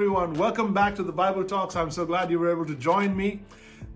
everyone. 0.00 0.32
Welcome 0.32 0.72
back 0.72 0.94
to 0.94 1.02
the 1.02 1.12
Bible 1.12 1.44
Talks. 1.44 1.76
I'm 1.76 1.90
so 1.90 2.06
glad 2.06 2.30
you 2.30 2.38
were 2.38 2.50
able 2.50 2.64
to 2.64 2.74
join 2.74 3.14
me. 3.14 3.42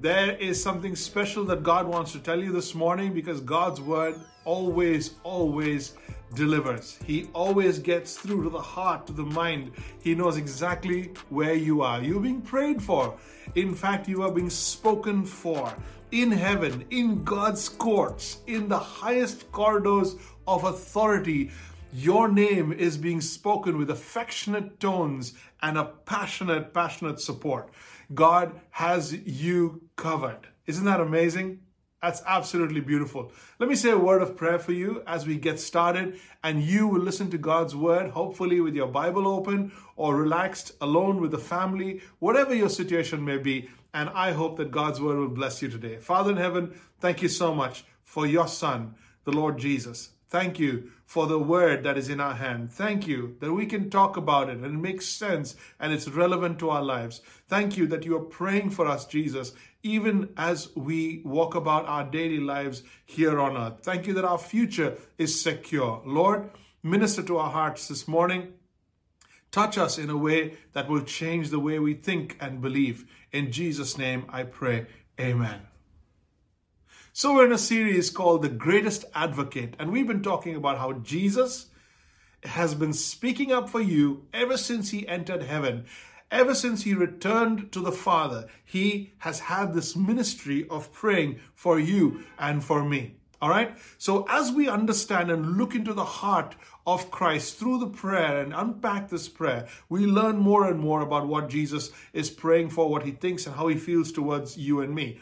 There 0.02 0.32
is 0.32 0.62
something 0.62 0.94
special 0.94 1.44
that 1.46 1.62
God 1.62 1.88
wants 1.88 2.12
to 2.12 2.18
tell 2.18 2.38
you 2.38 2.52
this 2.52 2.74
morning 2.74 3.14
because 3.14 3.40
God's 3.40 3.80
word 3.80 4.16
always, 4.44 5.14
always 5.22 5.94
delivers. 6.34 6.98
He 7.06 7.30
always 7.32 7.78
gets 7.78 8.18
through 8.18 8.42
to 8.42 8.50
the 8.50 8.60
heart, 8.60 9.06
to 9.06 9.14
the 9.14 9.22
mind. 9.22 9.72
He 10.02 10.14
knows 10.14 10.36
exactly 10.36 11.10
where 11.30 11.54
you 11.54 11.80
are. 11.80 12.02
You're 12.02 12.20
being 12.20 12.42
prayed 12.42 12.82
for. 12.82 13.16
In 13.54 13.74
fact, 13.74 14.06
you 14.06 14.22
are 14.24 14.30
being 14.30 14.50
spoken 14.50 15.24
for 15.24 15.74
in 16.12 16.30
heaven, 16.30 16.84
in 16.90 17.24
God's 17.24 17.66
courts, 17.66 18.40
in 18.46 18.68
the 18.68 18.78
highest 18.78 19.50
corridors 19.52 20.16
of 20.46 20.64
authority 20.64 21.50
your 21.96 22.26
name 22.28 22.72
is 22.72 22.96
being 22.96 23.20
spoken 23.20 23.78
with 23.78 23.88
affectionate 23.88 24.80
tones 24.80 25.34
and 25.64 25.78
a 25.78 25.84
passionate, 25.84 26.74
passionate 26.74 27.18
support. 27.18 27.70
God 28.12 28.60
has 28.68 29.14
you 29.14 29.80
covered. 29.96 30.46
Isn't 30.66 30.84
that 30.84 31.00
amazing? 31.00 31.60
That's 32.02 32.22
absolutely 32.26 32.82
beautiful. 32.82 33.32
Let 33.58 33.70
me 33.70 33.74
say 33.74 33.90
a 33.90 33.96
word 33.96 34.20
of 34.20 34.36
prayer 34.36 34.58
for 34.58 34.72
you 34.72 35.02
as 35.06 35.26
we 35.26 35.36
get 35.36 35.58
started, 35.58 36.20
and 36.42 36.62
you 36.62 36.86
will 36.86 37.00
listen 37.00 37.30
to 37.30 37.38
God's 37.38 37.74
word, 37.74 38.10
hopefully 38.10 38.60
with 38.60 38.74
your 38.74 38.88
Bible 38.88 39.26
open 39.26 39.72
or 39.96 40.14
relaxed, 40.14 40.72
alone 40.82 41.18
with 41.18 41.30
the 41.30 41.38
family, 41.38 42.02
whatever 42.18 42.54
your 42.54 42.68
situation 42.68 43.24
may 43.24 43.38
be. 43.38 43.70
And 43.94 44.10
I 44.10 44.32
hope 44.32 44.58
that 44.58 44.70
God's 44.70 45.00
word 45.00 45.16
will 45.16 45.28
bless 45.28 45.62
you 45.62 45.68
today. 45.68 45.96
Father 45.96 46.32
in 46.32 46.36
heaven, 46.36 46.78
thank 47.00 47.22
you 47.22 47.28
so 47.30 47.54
much 47.54 47.86
for 48.02 48.26
your 48.26 48.48
Son, 48.48 48.96
the 49.24 49.32
Lord 49.32 49.56
Jesus. 49.56 50.10
Thank 50.34 50.58
you 50.58 50.90
for 51.06 51.28
the 51.28 51.38
word 51.38 51.84
that 51.84 51.96
is 51.96 52.08
in 52.08 52.18
our 52.18 52.34
hand. 52.34 52.72
Thank 52.72 53.06
you 53.06 53.36
that 53.38 53.52
we 53.52 53.66
can 53.66 53.88
talk 53.88 54.16
about 54.16 54.48
it 54.48 54.56
and 54.56 54.64
it 54.64 54.70
makes 54.70 55.06
sense 55.06 55.54
and 55.78 55.92
it's 55.92 56.08
relevant 56.08 56.58
to 56.58 56.70
our 56.70 56.82
lives. 56.82 57.20
Thank 57.46 57.76
you 57.76 57.86
that 57.86 58.04
you 58.04 58.16
are 58.16 58.24
praying 58.24 58.70
for 58.70 58.84
us, 58.84 59.06
Jesus, 59.06 59.52
even 59.84 60.30
as 60.36 60.74
we 60.74 61.22
walk 61.24 61.54
about 61.54 61.86
our 61.86 62.02
daily 62.02 62.40
lives 62.40 62.82
here 63.06 63.38
on 63.38 63.56
earth. 63.56 63.84
Thank 63.84 64.08
you 64.08 64.14
that 64.14 64.24
our 64.24 64.38
future 64.38 64.98
is 65.18 65.40
secure. 65.40 66.02
Lord, 66.04 66.50
minister 66.82 67.22
to 67.22 67.38
our 67.38 67.50
hearts 67.52 67.86
this 67.86 68.08
morning. 68.08 68.54
Touch 69.52 69.78
us 69.78 69.98
in 69.98 70.10
a 70.10 70.16
way 70.16 70.56
that 70.72 70.88
will 70.88 71.02
change 71.02 71.50
the 71.50 71.60
way 71.60 71.78
we 71.78 71.94
think 71.94 72.36
and 72.40 72.60
believe. 72.60 73.08
In 73.30 73.52
Jesus' 73.52 73.96
name 73.96 74.24
I 74.30 74.42
pray. 74.42 74.86
Amen. 75.20 75.60
So, 77.16 77.32
we're 77.32 77.46
in 77.46 77.52
a 77.52 77.58
series 77.58 78.10
called 78.10 78.42
The 78.42 78.48
Greatest 78.48 79.04
Advocate, 79.14 79.76
and 79.78 79.92
we've 79.92 80.08
been 80.08 80.24
talking 80.24 80.56
about 80.56 80.78
how 80.78 80.94
Jesus 80.94 81.66
has 82.42 82.74
been 82.74 82.92
speaking 82.92 83.52
up 83.52 83.68
for 83.68 83.80
you 83.80 84.26
ever 84.34 84.56
since 84.56 84.90
he 84.90 85.06
entered 85.06 85.44
heaven. 85.44 85.84
Ever 86.32 86.56
since 86.56 86.82
he 86.82 86.92
returned 86.92 87.70
to 87.70 87.78
the 87.78 87.92
Father, 87.92 88.48
he 88.64 89.12
has 89.18 89.38
had 89.38 89.74
this 89.74 89.94
ministry 89.94 90.66
of 90.68 90.92
praying 90.92 91.38
for 91.54 91.78
you 91.78 92.24
and 92.36 92.64
for 92.64 92.84
me. 92.84 93.14
All 93.40 93.48
right. 93.48 93.78
So, 93.96 94.26
as 94.28 94.50
we 94.50 94.68
understand 94.68 95.30
and 95.30 95.56
look 95.56 95.76
into 95.76 95.92
the 95.92 96.04
heart 96.04 96.56
of 96.84 97.12
Christ 97.12 97.58
through 97.60 97.78
the 97.78 97.86
prayer 97.86 98.40
and 98.40 98.52
unpack 98.52 99.08
this 99.08 99.28
prayer, 99.28 99.68
we 99.88 100.04
learn 100.04 100.36
more 100.36 100.68
and 100.68 100.80
more 100.80 101.02
about 101.02 101.28
what 101.28 101.48
Jesus 101.48 101.92
is 102.12 102.28
praying 102.28 102.70
for, 102.70 102.90
what 102.90 103.04
he 103.04 103.12
thinks, 103.12 103.46
and 103.46 103.54
how 103.54 103.68
he 103.68 103.76
feels 103.76 104.10
towards 104.10 104.58
you 104.58 104.80
and 104.80 104.92
me. 104.92 105.20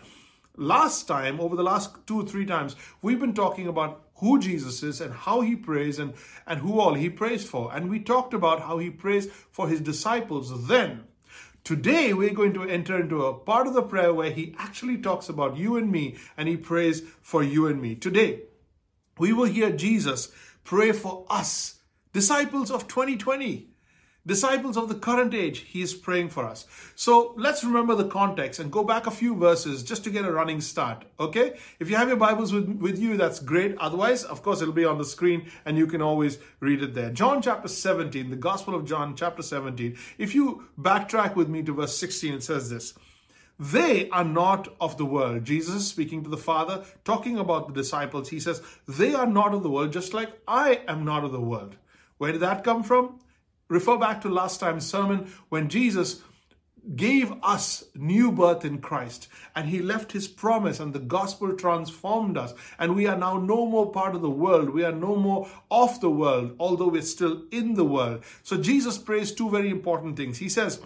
Last 0.56 1.08
time, 1.08 1.41
over 1.41 1.56
the 1.56 1.62
last 1.62 2.06
two 2.06 2.20
or 2.20 2.27
three 2.27 2.45
times, 2.45 2.77
we've 3.00 3.20
been 3.20 3.34
talking 3.34 3.67
about 3.67 4.03
who 4.17 4.39
Jesus 4.39 4.83
is 4.83 5.00
and 5.00 5.12
how 5.12 5.41
he 5.41 5.56
prays 5.56 5.98
and, 5.98 6.12
and 6.47 6.61
who 6.61 6.78
all 6.78 6.95
he 6.95 7.08
prays 7.08 7.42
for. 7.42 7.75
And 7.75 7.89
we 7.89 7.98
talked 8.00 8.34
about 8.34 8.61
how 8.61 8.78
he 8.78 8.91
prays 8.91 9.28
for 9.50 9.69
his 9.69 9.80
disciples 9.80 10.68
then. 10.68 11.05
Today, 11.64 12.12
we're 12.12 12.35
going 12.35 12.52
to 12.55 12.64
enter 12.64 13.01
into 13.01 13.24
a 13.24 13.35
part 13.35 13.67
of 13.67 13.74
the 13.74 13.83
prayer 13.83 14.12
where 14.12 14.30
he 14.30 14.55
actually 14.58 14.98
talks 14.98 15.29
about 15.29 15.57
you 15.57 15.77
and 15.77 15.91
me 15.91 16.17
and 16.36 16.48
he 16.48 16.57
prays 16.57 17.02
for 17.23 17.42
you 17.42 17.67
and 17.67 17.80
me. 17.80 17.95
Today, 17.95 18.42
we 19.18 19.33
will 19.33 19.45
hear 19.45 19.70
Jesus 19.70 20.30
pray 20.64 20.92
for 20.92 21.24
us, 21.30 21.80
disciples 22.12 22.70
of 22.70 22.89
2020 22.89 23.72
disciples 24.27 24.77
of 24.77 24.89
the 24.89 24.95
current 24.95 25.35
age, 25.35 25.61
he 25.61 25.83
is 25.83 25.95
praying 25.95 26.29
for 26.29 26.45
us. 26.45 26.67
So 26.95 27.35
let's 27.37 27.65
remember 27.65 27.95
the 27.95 28.09
context 28.09 28.61
and 28.61 28.71
go 28.71 28.85
back 28.85 29.07
a 29.07 29.11
few 29.11 29.35
verses 29.35 29.83
just 29.83 30.05
to 30.05 30.11
get 30.11 30.25
a 30.25 30.33
running 30.33 30.61
start. 30.61 31.05
Okay? 31.19 31.59
If 31.81 31.91
you 31.91 31.97
have 31.97 32.09
your 32.09 32.17
Bibles 32.17 32.53
with, 32.53 32.69
with 32.79 32.99
you, 32.99 33.17
that's 33.17 33.41
great. 33.41 33.77
Otherwise, 33.79 34.25
of 34.25 34.43
course, 34.43 34.63
it'll 34.63 34.75
be 34.75 34.85
on 34.85 34.99
the 34.99 35.05
screen 35.05 35.51
and 35.65 35.77
you 35.77 35.87
can 35.87 36.03
always 36.03 36.39
read 36.61 36.83
it 36.83 36.95
there. 36.95 37.11
John 37.11 37.43
chapter 37.43 37.69
17, 37.69 38.31
the 38.31 38.37
Gospel 38.37 38.75
of 38.75 38.85
John 38.85 39.17
chapter 39.17 39.43
17. 39.43 39.97
If 40.19 40.35
you 40.35 40.69
backtrack 40.81 41.35
with 41.35 41.49
me 41.49 41.63
to 41.63 41.75
verse 41.75 41.97
16, 41.99 42.35
it 42.35 42.43
says 42.43 42.71
this. 42.71 42.95
They 43.59 44.09
are 44.11 44.25
not 44.25 44.75
of 44.81 44.97
the 44.97 45.05
world. 45.05 45.45
Jesus 45.45 45.87
speaking 45.87 46.25
to 46.25 46.31
the 46.31 46.37
Father, 46.37 46.85
talking 47.05 47.39
about 47.39 47.69
the 47.69 47.75
disciples, 47.75 48.29
he 48.29 48.41
says, 48.41 48.63
They 48.89 49.15
are 49.15 49.27
not 49.27 49.55
of 49.55 49.63
the 49.63 49.71
world, 49.71 49.93
just 49.93 50.15
like 50.15 50.31
I 50.49 50.81
am 50.89 51.05
not 51.05 51.23
of 51.23 51.33
the 51.33 51.41
world. 51.41 51.77
Where 52.19 52.33
did 52.33 52.41
that 52.41 52.65
come 52.65 52.83
from? 52.83 53.21
Refer 53.73 53.97
back 53.97 54.21
to 54.21 54.29
last 54.29 54.61
time's 54.61 54.87
sermon 54.87 55.33
when 55.49 55.71
Jesus 55.71 56.21
gave 56.95 57.33
us 57.43 57.85
new 57.95 58.31
birth 58.31 58.67
in 58.67 58.79
Christ 58.79 59.29
and 59.57 59.67
he 59.67 59.81
left 59.81 60.13
his 60.13 60.29
promise 60.29 60.79
and 60.79 60.93
the 60.93 60.99
gospel 60.99 61.57
transformed 61.57 62.37
us. 62.37 62.53
And 62.79 62.95
we 62.95 63.07
are 63.07 63.17
now 63.17 63.39
no 63.39 63.65
more 63.65 63.91
part 63.91 64.15
of 64.15 64.21
the 64.21 64.29
world. 64.29 64.69
We 64.69 64.85
are 64.85 64.93
no 64.93 65.17
more 65.17 65.49
of 65.71 65.99
the 66.01 66.11
world 66.11 66.55
although 66.61 66.89
we're 66.89 67.01
still 67.01 67.45
in 67.51 67.73
the 67.73 67.85
world. 67.85 68.25
So 68.43 68.59
Jesus 68.59 68.99
prays 68.99 69.33
two 69.33 69.49
very 69.49 69.71
important 69.71 70.19
things. 70.19 70.37
He 70.37 70.51
says 70.51 70.83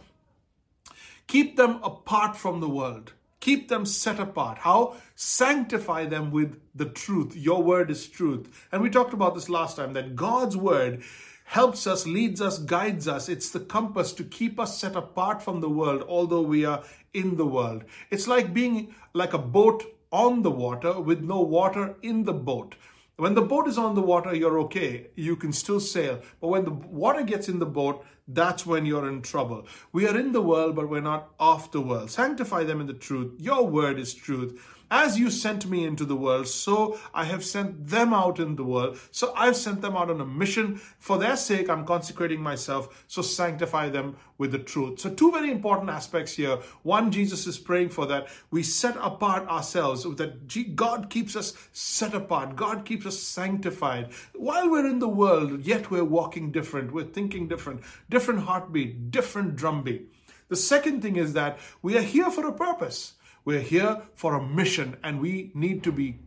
keep 1.27 1.57
them 1.57 1.81
apart 1.83 2.37
from 2.37 2.61
the 2.61 2.69
world. 2.69 3.15
Keep 3.41 3.69
them 3.69 3.85
set 3.85 4.21
apart. 4.21 4.59
How? 4.59 4.97
Sanctify 5.17 6.07
them 6.07 6.31
with 6.31 6.61
the 6.75 6.87
truth. 6.87 7.35
Your 7.35 7.63
word 7.65 7.91
is 7.91 8.07
truth. 8.07 8.69
And 8.71 8.81
we 8.81 8.91
talked 8.91 9.13
about 9.13 9.35
this 9.35 9.49
last 9.49 9.77
time 9.77 9.93
that 9.95 10.15
God's 10.15 10.57
word 10.57 11.03
helps 11.47 11.87
us, 11.87 12.07
leads 12.07 12.43
us, 12.43 12.59
guides 12.59 13.07
us. 13.09 13.29
It's 13.29 13.51
the 13.51 13.61
compass 13.61 14.13
to 14.15 14.25
keep 14.25 14.59
us 14.61 14.79
set 14.79 14.97
apart 14.97 15.41
from 15.41 15.61
the 15.61 15.69
world, 15.69 16.05
although 16.09 16.43
we 16.43 16.65
are 16.65 16.83
in 17.15 17.37
the 17.37 17.47
world. 17.47 17.85
It's 18.11 18.27
like 18.27 18.53
being 18.53 18.95
like 19.15 19.33
a 19.33 19.39
boat 19.39 19.85
on 20.11 20.43
the 20.43 20.51
water 20.51 21.01
with 21.01 21.23
no 21.23 21.41
water 21.41 21.97
in 22.03 22.25
the 22.25 22.35
boat. 22.35 22.75
When 23.17 23.35
the 23.35 23.43
boat 23.43 23.69
is 23.69 23.79
on 23.79 23.95
the 23.95 24.03
water, 24.03 24.35
you're 24.35 24.59
okay. 24.61 25.07
You 25.15 25.37
can 25.37 25.53
still 25.53 25.81
sail. 25.81 26.21
But 26.41 26.49
when 26.49 26.65
the 26.65 26.73
water 26.73 27.23
gets 27.23 27.49
in 27.49 27.61
the 27.61 27.65
boat, 27.65 28.05
that's 28.29 28.67
when 28.67 28.85
you're 28.85 29.09
in 29.09 29.23
trouble. 29.23 29.67
We 29.93 30.07
are 30.09 30.19
in 30.19 30.33
the 30.33 30.43
world, 30.43 30.75
but 30.75 30.91
we're 30.91 31.01
not 31.01 31.31
of 31.39 31.71
the 31.71 31.81
world. 31.81 32.11
Sanctify 32.11 32.65
them 32.65 32.81
in 32.81 32.89
the 32.89 32.93
truth. 32.93 33.33
Your 33.39 33.67
word 33.67 33.99
is 34.01 34.13
truth. 34.13 34.61
As 34.91 35.19
you 35.19 35.31
sent 35.31 35.67
me 35.67 35.85
into 35.85 36.05
the 36.05 36.15
world, 36.15 36.47
so 36.47 36.99
I 37.13 37.25
have 37.25 37.45
sent 37.45 37.89
them 37.89 38.15
out 38.15 38.39
in 38.39 38.55
the 38.55 38.65
world. 38.65 38.99
So 39.11 39.33
I've 39.35 39.57
sent 39.57 39.83
them 39.83 39.97
out 39.97 40.11
on 40.11 40.21
a 40.21 40.27
mission. 40.27 40.77
For 40.99 41.19
their 41.19 41.37
sake, 41.37 41.69
I'm 41.69 41.85
consecrating 41.85 42.41
myself. 42.41 43.05
So 43.09 43.21
sanctify 43.21 43.89
them 43.89 44.17
with 44.39 44.53
the 44.53 44.59
truth. 44.59 45.01
So, 45.01 45.11
two 45.11 45.33
very 45.33 45.51
important 45.51 45.91
aspects 45.91 46.35
here. 46.35 46.59
One, 46.83 47.11
Jesus 47.11 47.47
is 47.47 47.59
praying 47.59 47.89
for 47.91 48.07
that 48.07 48.29
we 48.51 48.63
set 48.63 48.97
apart 49.01 49.49
ourselves, 49.49 50.05
that 50.17 50.77
God 50.77 51.11
keeps 51.11 51.37
us 51.37 51.55
set 51.73 52.15
apart. 52.15 52.57
God 52.57 52.85
keeps 52.85 53.07
us 53.07 53.19
sanctified. 53.19 54.13
While 54.35 54.71
we're 54.71 54.87
in 54.87 54.99
the 54.99 55.09
world, 55.09 55.65
yet 55.65 55.91
we're 55.91 56.05
walking 56.05 56.53
different. 56.53 56.93
We're 56.93 57.05
thinking 57.05 57.49
different, 57.49 57.81
different 58.11 58.41
heartbeat, 58.41 59.11
different 59.11 59.57
drumbeat. 59.57 60.13
The 60.49 60.57
second 60.57 61.03
thing 61.03 61.17
is 61.17 61.33
that 61.33 61.59
we 61.83 61.97
are 61.97 62.03
here 62.03 62.31
for 62.31 62.47
a 62.47 62.53
purpose. 62.53 63.15
We're 63.47 63.61
here 63.61 64.03
for 64.15 64.35
a 64.35 64.47
mission 64.47 64.97
and 65.03 65.21
we 65.21 65.53
need 65.55 65.85
to 65.85 65.93
be 65.93 66.19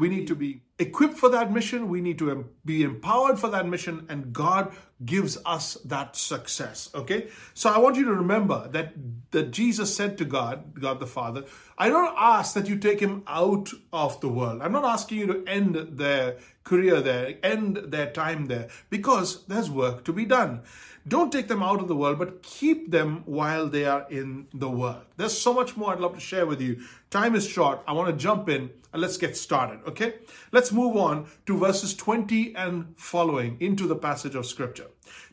we 0.00 0.08
need 0.08 0.28
to 0.28 0.34
be 0.34 0.62
equipped 0.78 1.18
for 1.18 1.28
that 1.28 1.52
mission. 1.52 1.88
We 1.88 2.00
need 2.00 2.18
to 2.20 2.48
be 2.64 2.82
empowered 2.82 3.38
for 3.38 3.50
that 3.50 3.68
mission, 3.68 4.06
and 4.08 4.32
God 4.32 4.72
gives 5.04 5.36
us 5.44 5.74
that 5.84 6.16
success. 6.16 6.88
Okay, 6.94 7.28
so 7.52 7.70
I 7.70 7.78
want 7.78 7.96
you 7.96 8.06
to 8.06 8.14
remember 8.14 8.66
that 8.68 8.94
that 9.30 9.50
Jesus 9.50 9.94
said 9.94 10.16
to 10.18 10.24
God, 10.24 10.80
God 10.80 11.00
the 11.00 11.06
Father, 11.06 11.44
I 11.76 11.90
don't 11.90 12.14
ask 12.16 12.54
that 12.54 12.66
you 12.66 12.78
take 12.78 12.98
him 12.98 13.22
out 13.26 13.68
of 13.92 14.20
the 14.22 14.28
world. 14.28 14.62
I'm 14.62 14.72
not 14.72 14.86
asking 14.86 15.18
you 15.18 15.26
to 15.26 15.44
end 15.46 15.76
their 15.98 16.38
career 16.64 17.02
there, 17.02 17.36
end 17.42 17.76
their 17.88 18.10
time 18.10 18.46
there, 18.46 18.68
because 18.88 19.44
there's 19.46 19.70
work 19.70 20.04
to 20.04 20.14
be 20.14 20.24
done. 20.24 20.62
Don't 21.08 21.32
take 21.32 21.48
them 21.48 21.62
out 21.62 21.80
of 21.80 21.88
the 21.88 21.96
world, 21.96 22.18
but 22.18 22.42
keep 22.42 22.90
them 22.90 23.22
while 23.24 23.66
they 23.66 23.84
are 23.84 24.06
in 24.10 24.48
the 24.52 24.68
world. 24.68 25.04
There's 25.16 25.38
so 25.38 25.54
much 25.54 25.76
more 25.76 25.92
I'd 25.92 26.00
love 26.00 26.14
to 26.14 26.20
share 26.20 26.46
with 26.46 26.60
you. 26.60 26.82
Time 27.10 27.34
is 27.34 27.48
short. 27.48 27.82
I 27.86 27.92
want 27.92 28.10
to 28.10 28.22
jump 28.22 28.48
in 28.48 28.70
and 28.92 29.00
let's 29.00 29.16
get 29.16 29.36
started, 29.36 29.80
okay? 29.86 30.14
Let's 30.52 30.72
move 30.72 30.96
on 30.96 31.26
to 31.46 31.56
verses 31.56 31.94
20 31.94 32.54
and 32.54 32.94
following 32.96 33.56
into 33.60 33.86
the 33.86 33.96
passage 33.96 34.34
of 34.34 34.46
scripture. 34.46 34.88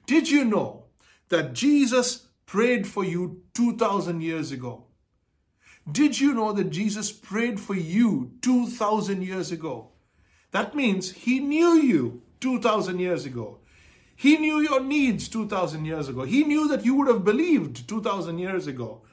Did 0.05 0.29
you 0.29 0.45
know 0.45 0.85
that 1.29 1.53
Jesus 1.53 2.27
prayed 2.45 2.87
for 2.87 3.03
you 3.03 3.41
2,000 3.53 4.21
years 4.21 4.51
ago? 4.51 4.85
Did 5.91 6.19
you 6.19 6.33
know 6.33 6.53
that 6.53 6.69
Jesus 6.69 7.11
prayed 7.11 7.59
for 7.59 7.75
you 7.75 8.31
2,000 8.41 9.21
years 9.21 9.51
ago? 9.51 9.91
That 10.51 10.75
means 10.75 11.11
he 11.11 11.39
knew 11.39 11.75
you 11.75 12.21
2,000 12.39 12.99
years 12.99 13.25
ago. 13.25 13.59
He 14.19 14.35
knew 14.37 14.59
your 14.59 14.81
needs 14.81 15.29
2,000 15.29 15.85
years 15.85 16.09
ago. 16.09 16.23
He 16.23 16.43
knew 16.43 16.67
that 16.69 16.83
you 16.83 16.95
would 16.95 17.07
have 17.07 17.23
believed 17.23 17.87
2,000 17.87 18.39
years 18.39 18.65
ago. 18.65 19.03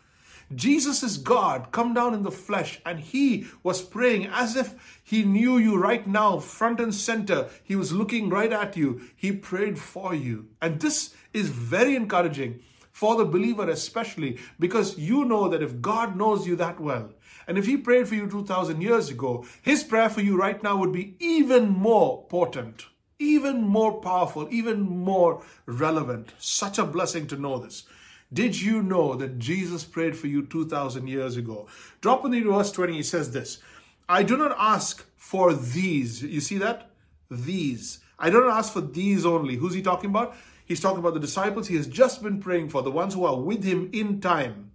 Jesus 0.54 1.02
is 1.02 1.18
God, 1.18 1.72
come 1.72 1.92
down 1.92 2.14
in 2.14 2.22
the 2.22 2.30
flesh, 2.30 2.80
and 2.86 2.98
He 2.98 3.46
was 3.62 3.82
praying 3.82 4.26
as 4.26 4.56
if 4.56 5.00
He 5.04 5.22
knew 5.22 5.58
you 5.58 5.76
right 5.76 6.06
now, 6.06 6.38
front 6.38 6.80
and 6.80 6.94
center. 6.94 7.48
He 7.62 7.76
was 7.76 7.92
looking 7.92 8.30
right 8.30 8.50
at 8.50 8.78
you. 8.78 9.02
He 9.14 9.32
prayed 9.32 9.78
for 9.78 10.14
you. 10.14 10.48
And 10.62 10.80
this 10.80 11.14
is 11.34 11.50
very 11.50 11.96
encouraging 11.96 12.60
for 12.90 13.16
the 13.16 13.26
believer, 13.26 13.68
especially 13.68 14.38
because 14.58 14.96
you 14.96 15.26
know 15.26 15.50
that 15.50 15.62
if 15.62 15.82
God 15.82 16.16
knows 16.16 16.46
you 16.46 16.56
that 16.56 16.80
well, 16.80 17.10
and 17.46 17.58
if 17.58 17.66
He 17.66 17.76
prayed 17.76 18.08
for 18.08 18.14
you 18.14 18.26
2,000 18.26 18.80
years 18.80 19.10
ago, 19.10 19.44
His 19.60 19.84
prayer 19.84 20.08
for 20.08 20.22
you 20.22 20.38
right 20.38 20.62
now 20.62 20.78
would 20.78 20.92
be 20.92 21.16
even 21.18 21.68
more 21.68 22.24
potent, 22.28 22.86
even 23.18 23.62
more 23.62 24.00
powerful, 24.00 24.48
even 24.50 24.80
more 24.80 25.42
relevant. 25.66 26.32
Such 26.38 26.78
a 26.78 26.84
blessing 26.84 27.26
to 27.28 27.36
know 27.36 27.58
this. 27.58 27.84
Did 28.32 28.60
you 28.60 28.82
know 28.82 29.14
that 29.14 29.38
Jesus 29.38 29.84
prayed 29.84 30.16
for 30.16 30.26
you 30.26 30.44
2,000 30.46 31.06
years 31.06 31.36
ago? 31.36 31.68
Drop 32.00 32.24
in 32.24 32.32
the 32.32 32.40
verse 32.40 32.72
20, 32.72 32.94
he 32.94 33.02
says 33.02 33.30
this 33.30 33.62
I 34.08 34.22
do 34.22 34.36
not 34.36 34.56
ask 34.58 35.06
for 35.16 35.54
these. 35.54 36.22
You 36.22 36.40
see 36.40 36.58
that? 36.58 36.90
These. 37.30 38.00
I 38.18 38.30
don't 38.30 38.50
ask 38.50 38.72
for 38.72 38.80
these 38.80 39.24
only. 39.24 39.56
Who's 39.56 39.74
he 39.74 39.82
talking 39.82 40.10
about? 40.10 40.36
He's 40.66 40.80
talking 40.80 40.98
about 40.98 41.14
the 41.14 41.20
disciples 41.20 41.68
he 41.68 41.76
has 41.76 41.86
just 41.86 42.22
been 42.22 42.40
praying 42.40 42.70
for, 42.70 42.82
the 42.82 42.90
ones 42.90 43.14
who 43.14 43.24
are 43.24 43.38
with 43.38 43.64
him 43.64 43.90
in 43.92 44.20
time, 44.20 44.70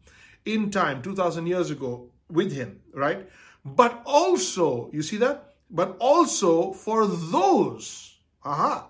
in 0.45 0.69
time, 0.69 1.01
2,000 1.01 1.47
years 1.47 1.71
ago, 1.71 2.09
with 2.30 2.51
him, 2.51 2.80
right? 2.94 3.27
But 3.65 4.01
also, 4.06 4.89
you 4.94 5.01
see 5.01 5.18
that? 5.18 5.56
But 5.71 5.97
also 6.00 6.74
for 6.74 7.07
those, 7.07 8.08
aha, 8.44 8.89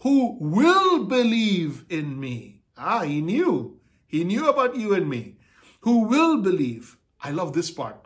who 0.00 0.36
will 0.40 1.04
believe 1.04 1.84
in 1.88 2.18
me. 2.18 2.62
Ah, 2.76 3.02
he 3.02 3.20
knew. 3.20 3.80
He 4.06 4.24
knew 4.24 4.48
about 4.48 4.76
you 4.76 4.94
and 4.94 5.08
me. 5.08 5.36
Who 5.80 6.00
will 6.00 6.42
believe. 6.42 6.96
I 7.22 7.30
love 7.30 7.52
this 7.52 7.70
part. 7.70 8.04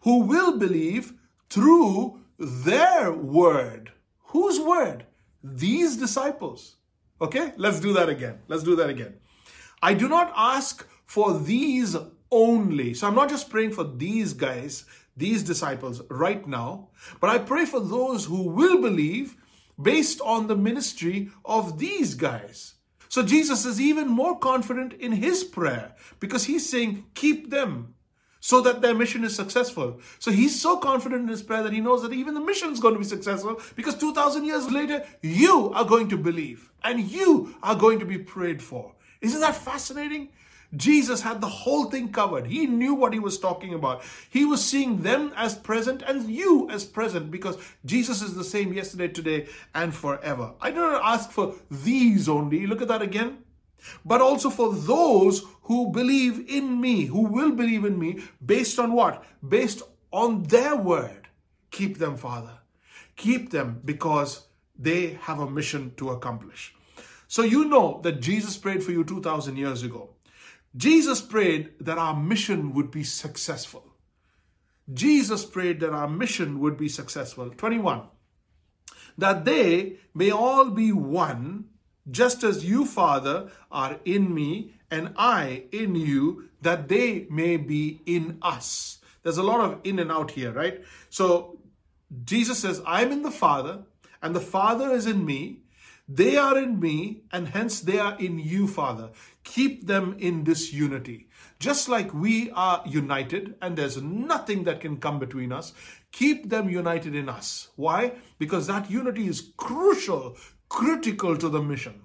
Who 0.00 0.20
will 0.20 0.58
believe 0.58 1.12
through 1.48 2.20
their 2.38 3.12
word. 3.12 3.92
Whose 4.26 4.60
word? 4.60 5.06
These 5.42 5.96
disciples. 5.96 6.76
Okay, 7.20 7.52
let's 7.56 7.80
do 7.80 7.92
that 7.92 8.08
again. 8.08 8.40
Let's 8.48 8.64
do 8.64 8.76
that 8.76 8.90
again. 8.90 9.14
I 9.82 9.94
do 9.94 10.08
not 10.08 10.32
ask 10.36 10.86
for 11.06 11.38
these 11.38 11.96
only. 12.30 12.94
So 12.94 13.06
I'm 13.06 13.14
not 13.14 13.28
just 13.28 13.50
praying 13.50 13.72
for 13.72 13.84
these 13.84 14.32
guys, 14.32 14.84
these 15.16 15.42
disciples 15.42 16.02
right 16.10 16.46
now, 16.46 16.88
but 17.20 17.30
I 17.30 17.38
pray 17.38 17.64
for 17.64 17.80
those 17.80 18.24
who 18.24 18.42
will 18.42 18.80
believe 18.80 19.36
based 19.80 20.20
on 20.20 20.46
the 20.46 20.56
ministry 20.56 21.30
of 21.44 21.78
these 21.78 22.14
guys. 22.14 22.74
So 23.08 23.22
Jesus 23.22 23.64
is 23.64 23.80
even 23.80 24.08
more 24.08 24.38
confident 24.38 24.92
in 24.94 25.12
his 25.12 25.44
prayer 25.44 25.94
because 26.18 26.44
he's 26.44 26.68
saying, 26.68 27.04
keep 27.14 27.50
them 27.50 27.94
so 28.40 28.60
that 28.60 28.82
their 28.82 28.94
mission 28.94 29.24
is 29.24 29.34
successful. 29.34 30.00
So 30.18 30.30
he's 30.30 30.60
so 30.60 30.76
confident 30.76 31.22
in 31.22 31.28
his 31.28 31.42
prayer 31.42 31.62
that 31.62 31.72
he 31.72 31.80
knows 31.80 32.02
that 32.02 32.12
even 32.12 32.34
the 32.34 32.40
mission 32.40 32.72
is 32.72 32.80
going 32.80 32.94
to 32.94 33.00
be 33.00 33.06
successful 33.06 33.60
because 33.76 33.94
2000 33.94 34.44
years 34.44 34.70
later, 34.70 35.04
you 35.22 35.72
are 35.74 35.84
going 35.84 36.08
to 36.08 36.18
believe 36.18 36.70
and 36.82 37.00
you 37.00 37.54
are 37.62 37.74
going 37.74 38.00
to 38.00 38.04
be 38.04 38.18
prayed 38.18 38.60
for. 38.60 38.92
Isn't 39.20 39.40
that 39.40 39.56
fascinating? 39.56 40.28
Jesus 40.76 41.20
had 41.20 41.40
the 41.40 41.48
whole 41.48 41.86
thing 41.86 42.10
covered. 42.12 42.46
He 42.46 42.66
knew 42.66 42.94
what 42.94 43.12
he 43.12 43.18
was 43.18 43.38
talking 43.38 43.74
about. 43.74 44.02
He 44.30 44.44
was 44.44 44.64
seeing 44.64 45.02
them 45.02 45.32
as 45.36 45.54
present 45.54 46.02
and 46.02 46.28
you 46.30 46.68
as 46.70 46.84
present 46.84 47.30
because 47.30 47.58
Jesus 47.84 48.22
is 48.22 48.34
the 48.34 48.44
same 48.44 48.72
yesterday, 48.72 49.08
today, 49.08 49.46
and 49.74 49.94
forever. 49.94 50.52
I 50.60 50.70
do 50.70 50.76
not 50.76 51.02
ask 51.04 51.30
for 51.30 51.54
these 51.70 52.28
only. 52.28 52.66
Look 52.66 52.82
at 52.82 52.88
that 52.88 53.02
again. 53.02 53.38
But 54.04 54.20
also 54.20 54.50
for 54.50 54.74
those 54.74 55.42
who 55.62 55.90
believe 55.90 56.48
in 56.48 56.80
me, 56.80 57.06
who 57.06 57.22
will 57.22 57.52
believe 57.52 57.84
in 57.84 57.98
me, 57.98 58.22
based 58.44 58.78
on 58.78 58.92
what? 58.92 59.24
Based 59.46 59.82
on 60.10 60.44
their 60.44 60.76
word. 60.76 61.28
Keep 61.70 61.98
them, 61.98 62.16
Father. 62.16 62.58
Keep 63.16 63.50
them 63.50 63.80
because 63.84 64.46
they 64.78 65.18
have 65.22 65.38
a 65.38 65.50
mission 65.50 65.92
to 65.96 66.10
accomplish. 66.10 66.74
So 67.28 67.42
you 67.42 67.64
know 67.64 68.00
that 68.02 68.20
Jesus 68.20 68.56
prayed 68.56 68.82
for 68.82 68.92
you 68.92 69.04
2,000 69.04 69.56
years 69.56 69.82
ago. 69.82 70.13
Jesus 70.76 71.20
prayed 71.20 71.72
that 71.80 71.98
our 71.98 72.16
mission 72.16 72.72
would 72.74 72.90
be 72.90 73.04
successful. 73.04 73.92
Jesus 74.92 75.44
prayed 75.44 75.80
that 75.80 75.92
our 75.92 76.08
mission 76.08 76.60
would 76.60 76.76
be 76.76 76.88
successful. 76.88 77.50
21. 77.50 78.02
That 79.16 79.44
they 79.44 79.98
may 80.14 80.30
all 80.30 80.70
be 80.70 80.92
one, 80.92 81.66
just 82.10 82.42
as 82.42 82.64
you, 82.64 82.84
Father, 82.84 83.50
are 83.70 83.98
in 84.04 84.34
me 84.34 84.74
and 84.90 85.14
I 85.16 85.64
in 85.72 85.94
you, 85.94 86.50
that 86.60 86.88
they 86.88 87.26
may 87.30 87.56
be 87.56 88.00
in 88.06 88.38
us. 88.42 88.98
There's 89.22 89.38
a 89.38 89.42
lot 89.42 89.60
of 89.60 89.80
in 89.84 89.98
and 89.98 90.12
out 90.12 90.32
here, 90.32 90.52
right? 90.52 90.82
So 91.08 91.58
Jesus 92.24 92.58
says, 92.58 92.82
I'm 92.86 93.10
in 93.12 93.22
the 93.22 93.30
Father, 93.30 93.84
and 94.22 94.34
the 94.34 94.40
Father 94.40 94.92
is 94.92 95.06
in 95.06 95.24
me, 95.24 95.60
they 96.06 96.36
are 96.36 96.58
in 96.58 96.78
me, 96.78 97.22
and 97.32 97.48
hence 97.48 97.80
they 97.80 97.98
are 97.98 98.16
in 98.18 98.38
you, 98.38 98.68
Father. 98.68 99.10
Keep 99.44 99.86
them 99.86 100.16
in 100.18 100.44
this 100.44 100.72
unity. 100.72 101.28
Just 101.60 101.88
like 101.88 102.12
we 102.12 102.50
are 102.50 102.82
united, 102.86 103.54
and 103.62 103.76
there's 103.76 104.02
nothing 104.02 104.64
that 104.64 104.80
can 104.80 104.96
come 104.96 105.18
between 105.18 105.52
us, 105.52 105.72
keep 106.12 106.48
them 106.48 106.68
united 106.68 107.14
in 107.14 107.28
us. 107.28 107.68
Why? 107.76 108.14
Because 108.38 108.66
that 108.66 108.90
unity 108.90 109.28
is 109.28 109.52
crucial, 109.56 110.36
critical 110.68 111.36
to 111.36 111.48
the 111.48 111.62
mission. 111.62 112.02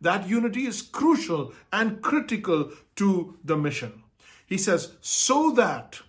That 0.00 0.28
unity 0.28 0.66
is 0.66 0.82
crucial 0.82 1.52
and 1.72 2.00
critical 2.00 2.72
to 2.96 3.38
the 3.44 3.56
mission. 3.56 4.02
He 4.46 4.58
says, 4.58 4.94
so 5.00 5.52
that, 5.52 6.00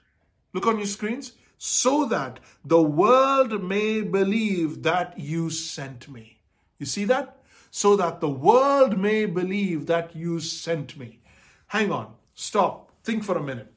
look 0.54 0.66
on 0.66 0.78
your 0.78 0.88
screens, 0.88 1.34
so 1.58 2.06
that 2.06 2.40
the 2.66 2.82
world 2.82 3.64
may 3.64 4.02
believe 4.02 4.84
that 4.84 5.18
you 5.18 5.50
sent 5.50 6.10
me. 6.10 6.40
You 6.80 6.86
see 6.86 7.06
that? 7.06 7.43
So 7.75 7.96
that 7.96 8.22
the 8.22 8.30
world 8.30 9.00
may 9.00 9.25
believe 9.25 9.88
that 9.88 10.16
you 10.16 10.40
sent 10.40 10.96
me. 10.96 11.22
Hang 11.66 11.92
on, 11.92 12.14
stop, 12.36 12.92
think 13.04 13.24
for 13.24 13.36
a 13.36 13.42
minute. 13.42 13.74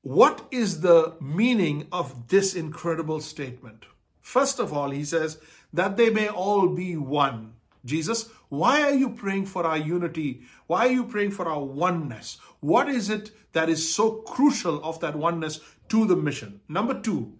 What 0.00 0.44
is 0.50 0.80
the 0.80 1.14
meaning 1.20 1.86
of 1.92 2.26
this 2.26 2.56
incredible 2.56 3.20
statement? 3.20 3.84
First 4.20 4.58
of 4.58 4.72
all, 4.72 4.90
he 4.90 5.04
says 5.04 5.38
that 5.72 5.96
they 5.96 6.10
may 6.10 6.26
all 6.26 6.66
be 6.66 6.96
one. 6.96 7.52
Jesus, 7.84 8.28
why 8.48 8.82
are 8.82 8.94
you 8.94 9.10
praying 9.10 9.46
for 9.46 9.64
our 9.64 9.78
unity? 9.78 10.42
Why 10.66 10.88
are 10.88 10.92
you 10.92 11.04
praying 11.04 11.30
for 11.30 11.48
our 11.48 11.62
oneness? 11.62 12.38
What 12.58 12.88
is 12.88 13.10
it 13.10 13.30
that 13.52 13.68
is 13.68 13.94
so 13.94 14.10
crucial 14.22 14.82
of 14.82 14.98
that 15.00 15.14
oneness 15.14 15.60
to 15.90 16.04
the 16.04 16.16
mission? 16.16 16.62
Number 16.68 17.00
two, 17.00 17.34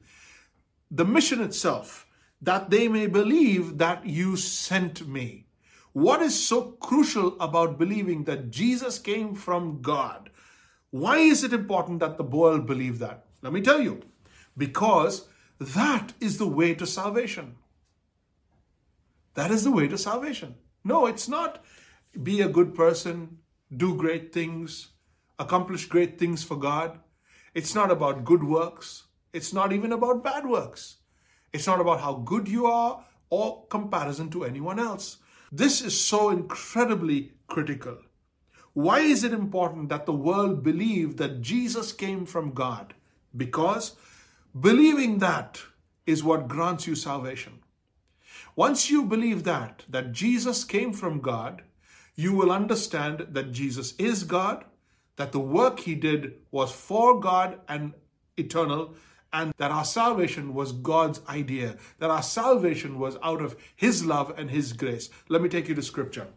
the 0.88 1.04
mission 1.04 1.40
itself 1.40 2.06
that 2.42 2.70
they 2.70 2.88
may 2.88 3.06
believe 3.06 3.78
that 3.78 4.04
you 4.04 4.36
sent 4.36 5.06
me. 5.06 5.46
What 5.92 6.20
is 6.20 6.46
so 6.46 6.72
crucial 6.72 7.40
about 7.40 7.78
believing 7.78 8.24
that 8.24 8.50
Jesus 8.50 8.98
came 8.98 9.34
from 9.34 9.80
God? 9.80 10.30
Why 10.90 11.18
is 11.18 11.44
it 11.44 11.52
important 11.52 12.00
that 12.00 12.16
the 12.16 12.24
world 12.24 12.66
believe 12.66 12.98
that? 12.98 13.26
Let 13.42 13.52
me 13.52 13.62
tell 13.62 13.80
you. 13.80 14.02
Because 14.56 15.28
that 15.60 16.12
is 16.20 16.38
the 16.38 16.46
way 16.46 16.74
to 16.74 16.86
salvation. 16.86 17.56
That 19.34 19.50
is 19.50 19.64
the 19.64 19.70
way 19.70 19.88
to 19.88 19.96
salvation. 19.96 20.56
No, 20.84 21.06
it's 21.06 21.28
not 21.28 21.64
be 22.22 22.40
a 22.40 22.48
good 22.48 22.74
person, 22.74 23.38
do 23.74 23.94
great 23.94 24.32
things, 24.32 24.88
accomplish 25.38 25.86
great 25.86 26.18
things 26.18 26.42
for 26.42 26.56
God. 26.56 26.98
It's 27.54 27.74
not 27.74 27.90
about 27.90 28.24
good 28.24 28.44
works. 28.44 29.04
It's 29.32 29.52
not 29.52 29.72
even 29.72 29.92
about 29.92 30.24
bad 30.24 30.46
works. 30.46 30.96
It's 31.52 31.66
not 31.66 31.80
about 31.80 32.00
how 32.00 32.14
good 32.14 32.48
you 32.48 32.66
are 32.66 33.04
or 33.30 33.66
comparison 33.66 34.30
to 34.30 34.44
anyone 34.44 34.78
else. 34.78 35.18
This 35.50 35.82
is 35.82 35.98
so 35.98 36.30
incredibly 36.30 37.32
critical. 37.46 37.98
Why 38.72 39.00
is 39.00 39.22
it 39.22 39.34
important 39.34 39.90
that 39.90 40.06
the 40.06 40.12
world 40.14 40.62
believe 40.62 41.18
that 41.18 41.42
Jesus 41.42 41.92
came 41.92 42.24
from 42.24 42.52
God? 42.52 42.94
Because 43.36 43.96
believing 44.58 45.18
that 45.18 45.60
is 46.06 46.24
what 46.24 46.48
grants 46.48 46.86
you 46.86 46.94
salvation. 46.94 47.60
Once 48.56 48.90
you 48.90 49.04
believe 49.04 49.44
that, 49.44 49.84
that 49.88 50.12
Jesus 50.12 50.64
came 50.64 50.92
from 50.92 51.20
God, 51.20 51.62
you 52.14 52.34
will 52.34 52.50
understand 52.50 53.26
that 53.30 53.52
Jesus 53.52 53.94
is 53.98 54.24
God, 54.24 54.64
that 55.16 55.32
the 55.32 55.40
work 55.40 55.80
he 55.80 55.94
did 55.94 56.34
was 56.50 56.72
for 56.72 57.20
God 57.20 57.60
and 57.68 57.94
eternal, 58.36 58.94
and 59.32 59.52
that 59.56 59.70
our 59.70 59.84
salvation 59.84 60.54
was 60.54 60.72
God's 60.72 61.20
idea, 61.28 61.76
that 61.98 62.10
our 62.10 62.22
salvation 62.22 62.98
was 62.98 63.16
out 63.22 63.40
of 63.40 63.56
His 63.74 64.04
love 64.04 64.34
and 64.36 64.50
His 64.50 64.72
grace. 64.72 65.08
Let 65.28 65.42
me 65.42 65.48
take 65.48 65.68
you 65.68 65.74
to 65.74 65.82
scripture. 65.82 66.28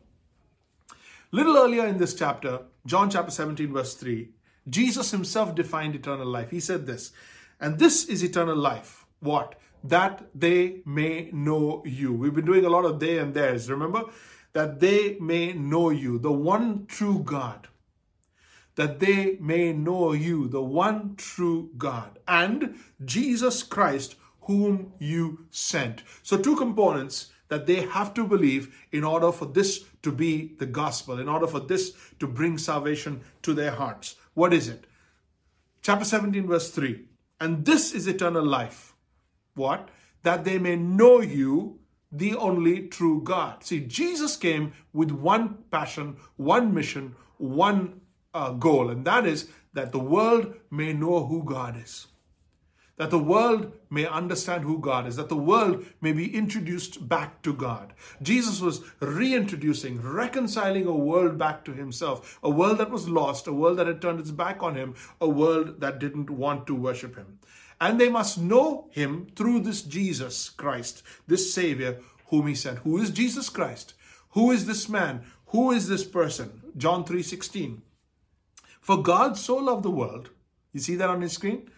Little 1.32 1.58
earlier 1.58 1.86
in 1.86 1.98
this 1.98 2.14
chapter, 2.14 2.62
John 2.86 3.10
chapter 3.10 3.32
17, 3.32 3.74
verse 3.74 3.96
3, 3.96 4.30
Jesus 4.70 5.12
himself 5.12 5.54
defined 5.54 5.96
eternal 5.96 6.28
life. 6.28 6.50
He 6.50 6.60
said 6.60 6.86
this, 6.86 7.12
and 7.60 7.78
this 7.78 8.06
is 8.06 8.24
eternal 8.24 8.56
life, 8.56 9.06
what? 9.20 9.56
That 9.84 10.28
they 10.34 10.82
may 10.86 11.30
know 11.32 11.84
you. 11.86 12.14
We've 12.14 12.34
been 12.34 12.46
doing 12.46 12.66
a 12.66 12.70
lot 12.70 12.86
of 12.86 13.00
they 13.00 13.18
and 13.18 13.34
theirs, 13.34 13.70
remember? 13.70 14.04
That 14.54 14.80
they 14.80 15.18
may 15.20 15.54
know 15.54 15.90
you, 15.90 16.18
the 16.18 16.32
one 16.32 16.86
true 16.86 17.20
God. 17.20 17.68
That 18.75 19.00
they 19.00 19.38
may 19.39 19.72
know 19.72 20.12
you, 20.12 20.48
the 20.48 20.62
one 20.62 21.15
true 21.15 21.70
God, 21.77 22.20
and 22.27 22.77
Jesus 23.03 23.63
Christ, 23.63 24.15
whom 24.41 24.94
you 25.00 25.46
sent. 25.50 26.03
So, 26.24 26.38
two 26.38 26.55
components 26.55 27.32
that 27.48 27.65
they 27.67 27.82
have 27.82 28.13
to 28.15 28.25
believe 28.27 28.75
in 28.91 29.03
order 29.03 29.32
for 29.32 29.46
this 29.46 29.86
to 30.01 30.12
be 30.12 30.55
the 30.60 30.65
gospel, 30.65 31.20
in 31.20 31.29
order 31.29 31.48
for 31.48 31.60
this 31.60 31.94
to 32.20 32.27
bring 32.27 32.58
salvation 32.58 33.22
to 33.44 33.53
their 33.53 33.72
hearts. 33.72 34.15
What 34.34 34.53
is 34.53 34.67
it? 34.67 34.86
Chapter 35.82 36.05
17, 36.05 36.48
verse 36.48 36.72
3. 36.72 37.05
And 37.39 37.65
this 37.65 37.94
is 37.94 38.08
eternal 38.08 38.46
life. 38.46 38.96
What? 39.55 39.89
That 40.24 40.44
they 40.44 40.58
may 40.58 40.75
know 40.75 41.22
you, 41.22 41.79
the 42.12 42.36
only 42.36 42.88
true 42.88 43.22
God. 43.24 43.63
See, 43.63 43.82
Jesus 43.82 44.36
came 44.36 44.74
with 44.94 45.12
one 45.12 45.60
passion, 45.70 46.17
one 46.38 46.74
mission, 46.74 47.15
one 47.38 48.01
uh, 48.36 48.51
goal, 48.51 48.92
and 48.92 49.06
that 49.06 49.25
is 49.25 49.50
that 49.74 49.92
the 49.92 50.00
world 50.00 50.54
may 50.70 50.94
know 50.94 51.25
who 51.25 51.44
God 51.44 51.82
is 51.82 52.08
that 52.98 53.10
the 53.10 53.20
world 53.20 53.74
may 53.89 54.06
understand 54.06 54.63
who 54.63 54.80
God 54.80 55.06
is, 55.06 55.18
that 55.18 55.30
the 55.30 55.36
world 55.36 55.86
may 56.00 56.13
be 56.13 56.34
introduced 56.34 57.08
back 57.10 57.42
to 57.42 57.54
God. 57.54 57.94
Jesus 58.22 58.62
was 58.62 58.82
reintroducing, 59.01 60.01
reconciling 60.01 60.88
a 60.88 60.96
world 60.96 61.38
back 61.38 61.65
to 61.65 61.74
himself, 61.74 62.39
a 62.42 62.50
world 62.50 62.77
that 62.77 62.92
was 62.92 63.10
lost, 63.10 63.48
a 63.48 63.54
world 63.54 63.77
that 63.77 63.88
had 63.88 64.01
turned 64.01 64.20
its 64.20 64.32
back 64.32 64.63
on 64.63 64.75
him, 64.75 64.96
a 65.20 65.27
world 65.27 65.82
that 65.82 66.00
didn't 66.00 66.30
want 66.30 66.68
to 66.68 66.75
worship 66.75 67.15
him. 67.15 67.39
And 67.82 68.00
they 68.00 68.10
must 68.10 68.39
know 68.39 68.88
him 68.92 69.27
through 69.36 69.62
this 69.62 69.82
Jesus 69.82 70.50
Christ, 70.50 71.04
this 71.27 71.54
Savior 71.54 72.00
whom 72.27 72.48
he 72.48 72.56
sent. 72.56 72.80
Who 72.80 72.98
is 72.98 73.10
Jesus 73.10 73.50
Christ? 73.50 73.94
Who 74.30 74.51
is 74.51 74.65
this 74.65 74.88
man? 74.88 75.24
Who 75.48 75.72
is 75.72 75.88
this 75.88 76.06
person? 76.06 76.62
John 76.77 77.04
3:16. 77.04 77.82
For 78.86 79.01
God 79.01 79.38
so 79.38 79.56
loved 79.58 79.84
the 79.84 79.98
world. 80.01 80.30
You 80.72 80.80
see 80.80 80.96
that 80.96 81.10
on 81.10 81.22
his 81.22 81.34
screen? 81.34 81.70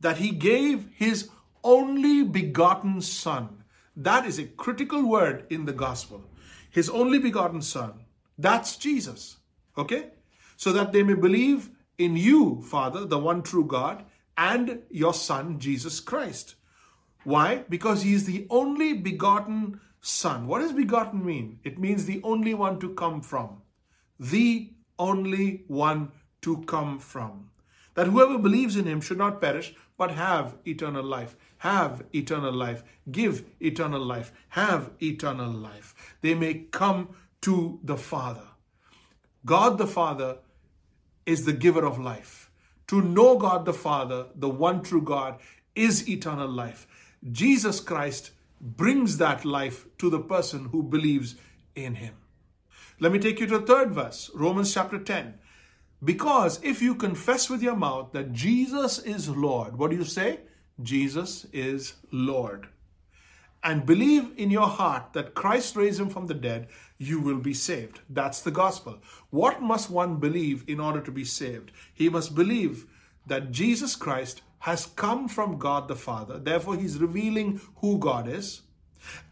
that 0.00 0.18
he 0.18 0.30
gave 0.30 0.88
his 0.94 1.30
only 1.64 2.22
begotten 2.22 3.00
Son. 3.00 3.64
That 3.96 4.26
is 4.26 4.38
a 4.38 4.44
critical 4.44 5.08
word 5.08 5.46
in 5.50 5.64
the 5.64 5.72
gospel. 5.72 6.22
His 6.70 6.88
only 6.88 7.18
begotten 7.18 7.62
Son. 7.62 7.94
That's 8.36 8.76
Jesus. 8.76 9.38
Okay? 9.76 10.10
So 10.56 10.72
that 10.72 10.92
they 10.92 11.02
may 11.02 11.14
believe 11.14 11.70
in 11.98 12.16
you, 12.16 12.62
Father, 12.62 13.04
the 13.04 13.18
one 13.18 13.42
true 13.42 13.64
God, 13.64 14.04
and 14.36 14.82
your 14.90 15.14
Son, 15.14 15.58
Jesus 15.58 15.98
Christ. 15.98 16.54
Why? 17.24 17.64
Because 17.68 18.02
he 18.02 18.14
is 18.14 18.24
the 18.24 18.46
only 18.50 18.92
begotten 18.92 19.80
Son. 20.00 20.46
What 20.46 20.60
does 20.60 20.72
begotten 20.72 21.24
mean? 21.24 21.58
It 21.64 21.78
means 21.78 22.04
the 22.04 22.20
only 22.22 22.54
one 22.54 22.78
to 22.78 22.94
come 22.94 23.20
from. 23.20 23.62
The 24.20 24.72
only 24.98 25.64
one 25.66 26.12
to 26.42 26.62
come 26.62 26.98
from. 26.98 27.50
That 27.94 28.06
whoever 28.06 28.38
believes 28.38 28.76
in 28.76 28.86
him 28.86 29.00
should 29.00 29.18
not 29.18 29.40
perish, 29.40 29.74
but 29.96 30.12
have 30.12 30.56
eternal 30.64 31.04
life. 31.04 31.36
Have 31.58 32.04
eternal 32.12 32.52
life. 32.52 32.84
Give 33.10 33.44
eternal 33.60 34.00
life. 34.00 34.32
Have 34.50 34.90
eternal 35.02 35.50
life. 35.50 36.16
They 36.20 36.34
may 36.34 36.54
come 36.70 37.08
to 37.42 37.80
the 37.82 37.96
Father. 37.96 38.46
God 39.44 39.78
the 39.78 39.86
Father 39.86 40.38
is 41.26 41.44
the 41.44 41.52
giver 41.52 41.84
of 41.84 41.98
life. 41.98 42.50
To 42.88 43.02
know 43.02 43.36
God 43.36 43.64
the 43.64 43.74
Father, 43.74 44.26
the 44.34 44.48
one 44.48 44.82
true 44.82 45.02
God, 45.02 45.40
is 45.74 46.08
eternal 46.08 46.48
life. 46.48 46.86
Jesus 47.32 47.80
Christ 47.80 48.30
brings 48.60 49.18
that 49.18 49.44
life 49.44 49.86
to 49.98 50.08
the 50.10 50.20
person 50.20 50.66
who 50.66 50.82
believes 50.82 51.36
in 51.74 51.96
him. 51.96 52.14
Let 53.00 53.12
me 53.12 53.18
take 53.18 53.40
you 53.40 53.46
to 53.46 53.58
the 53.58 53.66
third 53.66 53.92
verse, 53.92 54.30
Romans 54.34 54.72
chapter 54.72 54.98
10. 54.98 55.34
Because 56.02 56.60
if 56.62 56.80
you 56.80 56.94
confess 56.94 57.50
with 57.50 57.62
your 57.62 57.76
mouth 57.76 58.12
that 58.12 58.32
Jesus 58.32 58.98
is 59.00 59.28
Lord, 59.28 59.76
what 59.76 59.90
do 59.90 59.96
you 59.96 60.04
say? 60.04 60.40
Jesus 60.82 61.46
is 61.52 61.94
Lord. 62.12 62.68
And 63.64 63.84
believe 63.84 64.32
in 64.36 64.50
your 64.50 64.68
heart 64.68 65.12
that 65.14 65.34
Christ 65.34 65.74
raised 65.74 65.98
him 65.98 66.08
from 66.08 66.28
the 66.28 66.34
dead, 66.34 66.68
you 66.98 67.20
will 67.20 67.38
be 67.38 67.54
saved. 67.54 68.00
That's 68.08 68.40
the 68.40 68.52
gospel. 68.52 68.98
What 69.30 69.60
must 69.60 69.90
one 69.90 70.16
believe 70.16 70.64
in 70.68 70.78
order 70.78 71.00
to 71.00 71.10
be 71.10 71.24
saved? 71.24 71.72
He 71.92 72.08
must 72.08 72.36
believe 72.36 72.86
that 73.26 73.50
Jesus 73.50 73.96
Christ 73.96 74.42
has 74.60 74.86
come 74.86 75.28
from 75.28 75.58
God 75.58 75.88
the 75.88 75.96
Father. 75.96 76.38
Therefore, 76.38 76.76
he's 76.76 76.98
revealing 76.98 77.60
who 77.76 77.98
God 77.98 78.28
is, 78.28 78.62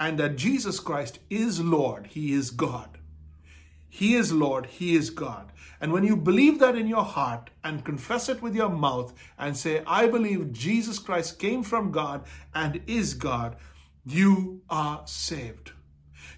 and 0.01 0.19
that 0.19 0.37
Jesus 0.37 0.81
Christ 0.81 1.21
is 1.31 1.61
Lord. 1.61 2.09
He 2.09 2.33
is 2.33 2.51
God. 2.51 2.99
He 3.89 4.15
is 4.15 4.31
Lord, 4.31 4.67
He 4.67 4.95
is 4.95 5.09
God. 5.09 5.53
And 5.81 5.93
when 5.93 6.05
you 6.05 6.17
believe 6.17 6.59
that 6.61 6.77
in 6.77 6.87
your 6.87 7.05
heart 7.05 7.51
and 7.63 7.85
confess 7.85 8.29
it 8.29 8.41
with 8.41 8.55
your 8.55 8.71
mouth 8.71 9.13
and 9.39 9.57
say, 9.57 9.83
I 9.87 10.07
believe 10.07 10.53
Jesus 10.53 10.99
Christ 10.99 11.39
came 11.39 11.63
from 11.63 11.91
God 11.91 12.25
and 12.55 12.81
is 12.87 13.15
God, 13.15 13.57
you 14.05 14.63
are 14.71 15.03
saved. 15.07 15.73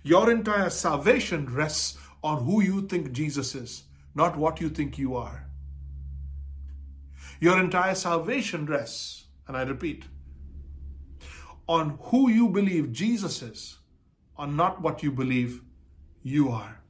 Your 0.03 0.31
entire 0.31 0.71
salvation 0.71 1.47
rests 1.47 1.99
on 2.23 2.45
who 2.45 2.63
you 2.63 2.83
think 2.83 3.13
Jesus 3.13 3.55
is, 3.55 3.85
not 4.15 4.37
what 4.37 4.61
you 4.61 4.69
think 4.69 4.99
you 4.99 5.15
are. 5.15 5.47
Your 7.41 7.61
entire 7.61 7.95
salvation 7.95 8.67
rests, 8.67 9.27
and 9.47 9.57
I 9.57 9.63
repeat, 9.63 10.05
on 11.69 11.99
who 12.05 12.29
you 12.31 12.49
believe 12.49 12.93
Jesus 12.93 13.43
is, 13.43 13.79
on 14.37 14.57
not 14.57 14.81
what 14.81 15.03
you 15.03 15.13
believe 15.13 15.63
you 16.23 16.49
are. 16.49 16.81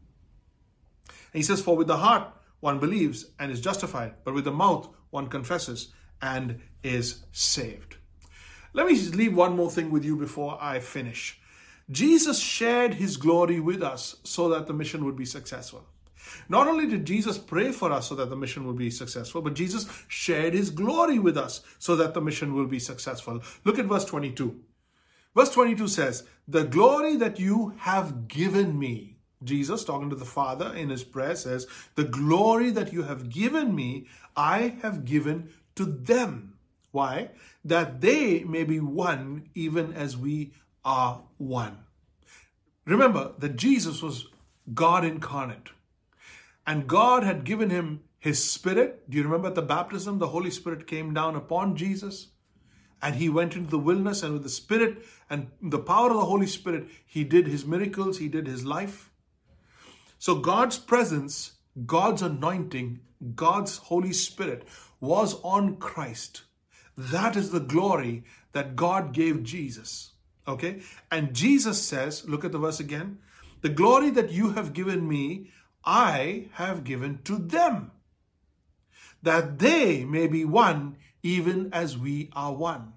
And 1.08 1.40
he 1.40 1.42
says, 1.42 1.60
For 1.60 1.76
with 1.76 1.88
the 1.88 1.96
heart 1.96 2.32
one 2.60 2.78
believes 2.78 3.26
and 3.38 3.50
is 3.52 3.60
justified, 3.60 4.14
but 4.24 4.34
with 4.34 4.44
the 4.44 4.52
mouth 4.52 4.88
one 5.10 5.28
confesses 5.28 5.92
and 6.20 6.60
is 6.82 7.24
saved. 7.32 7.96
Let 8.72 8.86
me 8.86 8.98
leave 8.98 9.34
one 9.34 9.56
more 9.56 9.70
thing 9.70 9.90
with 9.90 10.04
you 10.04 10.16
before 10.16 10.58
I 10.60 10.80
finish. 10.80 11.40
Jesus 11.90 12.38
shared 12.38 12.94
his 12.94 13.16
glory 13.16 13.60
with 13.60 13.82
us 13.82 14.16
so 14.22 14.48
that 14.50 14.66
the 14.66 14.74
mission 14.74 15.04
would 15.04 15.16
be 15.16 15.24
successful. 15.24 15.84
Not 16.48 16.66
only 16.66 16.86
did 16.86 17.06
Jesus 17.06 17.38
pray 17.38 17.72
for 17.72 17.90
us 17.90 18.08
so 18.08 18.14
that 18.16 18.28
the 18.28 18.36
mission 18.36 18.66
will 18.66 18.74
be 18.74 18.90
successful, 18.90 19.40
but 19.40 19.54
Jesus 19.54 19.86
shared 20.08 20.52
his 20.52 20.70
glory 20.70 21.18
with 21.18 21.38
us 21.38 21.62
so 21.78 21.96
that 21.96 22.12
the 22.12 22.20
mission 22.20 22.54
will 22.54 22.66
be 22.66 22.78
successful. 22.78 23.42
Look 23.64 23.78
at 23.78 23.86
verse 23.86 24.04
22. 24.04 24.60
Verse 25.34 25.50
22 25.50 25.88
says, 25.88 26.24
The 26.46 26.64
glory 26.64 27.16
that 27.16 27.38
you 27.38 27.74
have 27.78 28.28
given 28.28 28.78
me, 28.78 29.17
Jesus, 29.44 29.84
talking 29.84 30.10
to 30.10 30.16
the 30.16 30.24
Father 30.24 30.74
in 30.74 30.90
his 30.90 31.04
prayer, 31.04 31.36
says, 31.36 31.66
The 31.94 32.04
glory 32.04 32.70
that 32.70 32.92
you 32.92 33.02
have 33.04 33.30
given 33.30 33.74
me, 33.74 34.06
I 34.36 34.78
have 34.82 35.04
given 35.04 35.50
to 35.76 35.84
them. 35.84 36.54
Why? 36.90 37.30
That 37.64 38.00
they 38.00 38.44
may 38.44 38.64
be 38.64 38.80
one, 38.80 39.50
even 39.54 39.92
as 39.92 40.16
we 40.16 40.52
are 40.84 41.22
one. 41.36 41.78
Remember 42.84 43.32
that 43.38 43.56
Jesus 43.56 44.02
was 44.02 44.26
God 44.74 45.04
incarnate, 45.04 45.70
and 46.66 46.88
God 46.88 47.22
had 47.22 47.44
given 47.44 47.70
him 47.70 48.00
his 48.18 48.50
Spirit. 48.50 49.08
Do 49.08 49.16
you 49.16 49.24
remember 49.24 49.48
at 49.48 49.54
the 49.54 49.62
baptism, 49.62 50.18
the 50.18 50.28
Holy 50.28 50.50
Spirit 50.50 50.86
came 50.86 51.14
down 51.14 51.36
upon 51.36 51.76
Jesus? 51.76 52.28
and 53.00 53.16
he 53.16 53.28
went 53.28 53.54
into 53.54 53.70
the 53.70 53.78
wilderness 53.78 54.22
and 54.22 54.32
with 54.32 54.42
the 54.42 54.48
spirit 54.48 55.04
and 55.30 55.50
the 55.62 55.78
power 55.78 56.10
of 56.10 56.16
the 56.16 56.24
holy 56.24 56.46
spirit 56.46 56.88
he 57.06 57.24
did 57.24 57.46
his 57.46 57.64
miracles 57.64 58.18
he 58.18 58.28
did 58.28 58.46
his 58.46 58.64
life 58.64 59.07
so 60.18 60.36
God's 60.36 60.78
presence, 60.78 61.52
God's 61.86 62.22
anointing, 62.22 63.00
God's 63.34 63.76
Holy 63.78 64.12
Spirit 64.12 64.66
was 65.00 65.40
on 65.42 65.76
Christ. 65.76 66.42
That 66.96 67.36
is 67.36 67.50
the 67.50 67.60
glory 67.60 68.24
that 68.52 68.76
God 68.76 69.12
gave 69.12 69.44
Jesus. 69.44 70.12
Okay? 70.46 70.82
And 71.10 71.34
Jesus 71.34 71.80
says, 71.80 72.28
look 72.28 72.44
at 72.44 72.52
the 72.52 72.58
verse 72.58 72.80
again. 72.80 73.18
The 73.60 73.68
glory 73.68 74.10
that 74.10 74.30
you 74.30 74.52
have 74.52 74.72
given 74.72 75.06
me, 75.06 75.50
I 75.84 76.48
have 76.54 76.84
given 76.84 77.20
to 77.24 77.38
them, 77.38 77.92
that 79.22 79.58
they 79.58 80.04
may 80.04 80.26
be 80.26 80.44
one 80.44 80.96
even 81.22 81.70
as 81.72 81.98
we 81.98 82.30
are 82.34 82.52
one. 82.52 82.92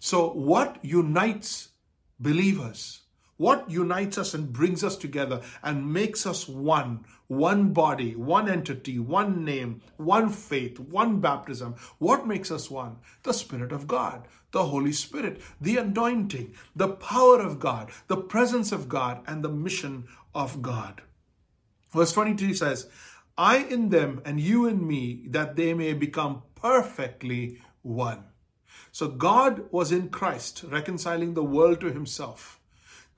So, 0.00 0.30
what 0.30 0.84
unites 0.84 1.70
believers? 2.18 3.02
What 3.38 3.70
unites 3.70 4.18
us 4.18 4.34
and 4.34 4.52
brings 4.52 4.82
us 4.82 4.96
together 4.96 5.42
and 5.62 5.92
makes 5.92 6.26
us 6.26 6.48
one, 6.48 7.04
one 7.28 7.72
body, 7.72 8.16
one 8.16 8.48
entity, 8.48 8.98
one 8.98 9.44
name, 9.44 9.80
one 9.96 10.28
faith, 10.28 10.80
one 10.80 11.20
baptism? 11.20 11.76
What 11.98 12.26
makes 12.26 12.50
us 12.50 12.68
one? 12.68 12.96
The 13.22 13.32
Spirit 13.32 13.70
of 13.70 13.86
God, 13.86 14.26
the 14.50 14.64
Holy 14.64 14.92
Spirit, 14.92 15.40
the 15.60 15.76
anointing, 15.76 16.54
the 16.74 16.88
power 16.88 17.40
of 17.40 17.60
God, 17.60 17.90
the 18.08 18.16
presence 18.16 18.72
of 18.72 18.88
God, 18.88 19.22
and 19.28 19.44
the 19.44 19.48
mission 19.48 20.08
of 20.34 20.60
God. 20.60 21.00
Verse 21.92 22.12
23 22.12 22.54
says, 22.54 22.90
I 23.36 23.58
in 23.58 23.90
them 23.90 24.20
and 24.24 24.40
you 24.40 24.66
in 24.66 24.84
me, 24.84 25.26
that 25.28 25.54
they 25.54 25.74
may 25.74 25.92
become 25.92 26.42
perfectly 26.56 27.62
one. 27.82 28.24
So 28.90 29.06
God 29.06 29.66
was 29.70 29.92
in 29.92 30.08
Christ, 30.08 30.64
reconciling 30.68 31.34
the 31.34 31.44
world 31.44 31.80
to 31.82 31.92
himself. 31.92 32.57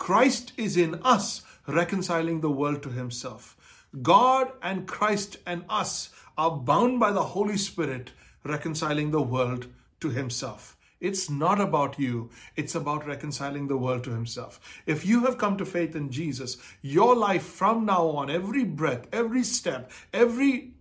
Christ 0.00 0.52
is 0.56 0.78
in 0.78 0.94
us, 1.04 1.42
reconciling 1.66 2.40
the 2.40 2.50
world 2.50 2.82
to 2.84 2.88
himself. 2.88 3.54
God 4.00 4.50
and 4.62 4.88
Christ 4.88 5.36
and 5.46 5.64
us 5.68 6.08
are 6.38 6.52
bound 6.52 6.98
by 6.98 7.12
the 7.12 7.22
Holy 7.22 7.58
Spirit, 7.58 8.12
reconciling 8.42 9.10
the 9.10 9.20
world 9.20 9.66
to 10.00 10.08
himself. 10.08 10.78
It's 11.00 11.28
not 11.28 11.60
about 11.60 11.98
you. 11.98 12.30
It's 12.56 12.74
about 12.74 13.06
reconciling 13.06 13.68
the 13.68 13.76
world 13.76 14.04
to 14.04 14.10
Himself. 14.10 14.60
If 14.84 15.06
you 15.06 15.24
have 15.24 15.38
come 15.38 15.56
to 15.56 15.64
faith 15.64 15.96
in 15.96 16.10
Jesus, 16.10 16.58
your 16.82 17.16
life 17.16 17.42
from 17.42 17.86
now 17.86 18.06
on, 18.08 18.28
every 18.28 18.64
breath, 18.64 19.06
every 19.10 19.42
step, 19.42 19.90
every 20.12 20.74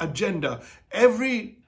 agenda, 0.00 0.60
every 0.90 1.58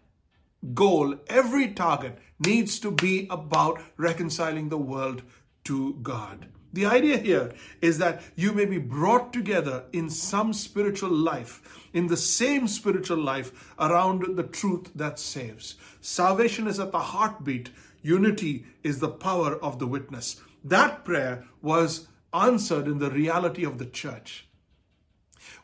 goal, 0.75 1.15
every 1.29 1.69
target 1.69 2.19
needs 2.41 2.81
to 2.81 2.91
be 2.91 3.29
about 3.31 3.81
reconciling 3.97 4.69
the 4.69 4.79
world 4.79 5.23
to 5.65 5.95
God. 6.03 6.49
The 6.73 6.87
idea 6.87 7.17
here 7.19 7.53
is 7.81 7.99
that 7.99 8.23
you 8.35 8.53
may 8.53 8.65
be 8.65 8.79
brought 8.79 9.33
together 9.33 9.85
in 9.93 10.11
some 10.11 10.53
spiritual 10.53 11.11
life, 11.11 11.89
in 11.93 12.09
the 12.09 12.17
same 12.17 12.69
spiritual 12.69 13.19
life 13.19 13.75
around 13.79 14.37
the 14.37 14.43
truth 14.43 14.91
that 14.95 15.19
saves. 15.19 15.77
Salvation 16.01 16.67
is 16.67 16.79
at 16.79 16.93
the 16.93 16.99
heartbeat, 16.99 17.71
unity 18.03 18.67
is 18.83 18.99
the 18.99 19.09
power 19.09 19.57
of 19.57 19.79
the 19.79 19.87
witness. 19.87 20.41
That 20.65 21.05
prayer 21.05 21.45
was 21.63 22.09
answered 22.35 22.87
in 22.87 22.99
the 22.99 23.11
reality 23.11 23.65
of 23.65 23.79
the 23.79 23.87
church. 23.87 24.47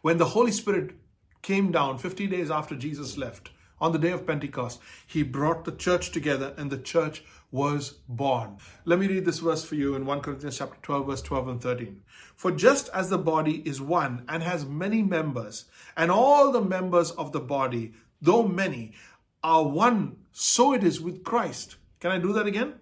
When 0.00 0.18
the 0.18 0.26
Holy 0.26 0.52
Spirit 0.52 0.92
came 1.42 1.73
down 1.73 1.99
50 1.99 2.26
days 2.28 2.50
after 2.50 2.75
Jesus 2.76 3.18
left, 3.18 3.50
on 3.82 3.90
the 3.90 3.98
day 3.98 4.12
of 4.12 4.26
Pentecost, 4.26 4.80
he 5.06 5.24
brought 5.24 5.64
the 5.64 5.72
church 5.72 6.12
together 6.12 6.54
and 6.56 6.70
the 6.70 6.78
church 6.78 7.24
was 7.50 7.96
born. 8.08 8.56
Let 8.84 9.00
me 9.00 9.08
read 9.08 9.24
this 9.24 9.40
verse 9.40 9.64
for 9.64 9.74
you 9.74 9.96
in 9.96 10.06
1 10.06 10.20
Corinthians 10.20 10.56
chapter 10.56 10.78
12 10.82 11.06
verse 11.06 11.22
12 11.22 11.48
and 11.48 11.60
13. 11.60 12.00
For 12.36 12.52
just 12.52 12.88
as 12.94 13.10
the 13.10 13.18
body 13.18 13.60
is 13.68 13.80
one 13.80 14.24
and 14.28 14.42
has 14.42 14.64
many 14.64 15.02
members, 15.02 15.64
and 15.96 16.10
all 16.10 16.52
the 16.52 16.62
members 16.62 17.10
of 17.10 17.32
the 17.32 17.40
body, 17.40 17.92
though 18.22 18.46
many, 18.46 18.92
are 19.42 19.64
one, 19.64 20.16
so 20.30 20.72
it 20.72 20.84
is 20.84 21.00
with 21.00 21.24
Christ. 21.24 21.76
Can 21.98 22.12
I 22.12 22.18
do 22.18 22.32
that 22.32 22.46
again? 22.46 22.74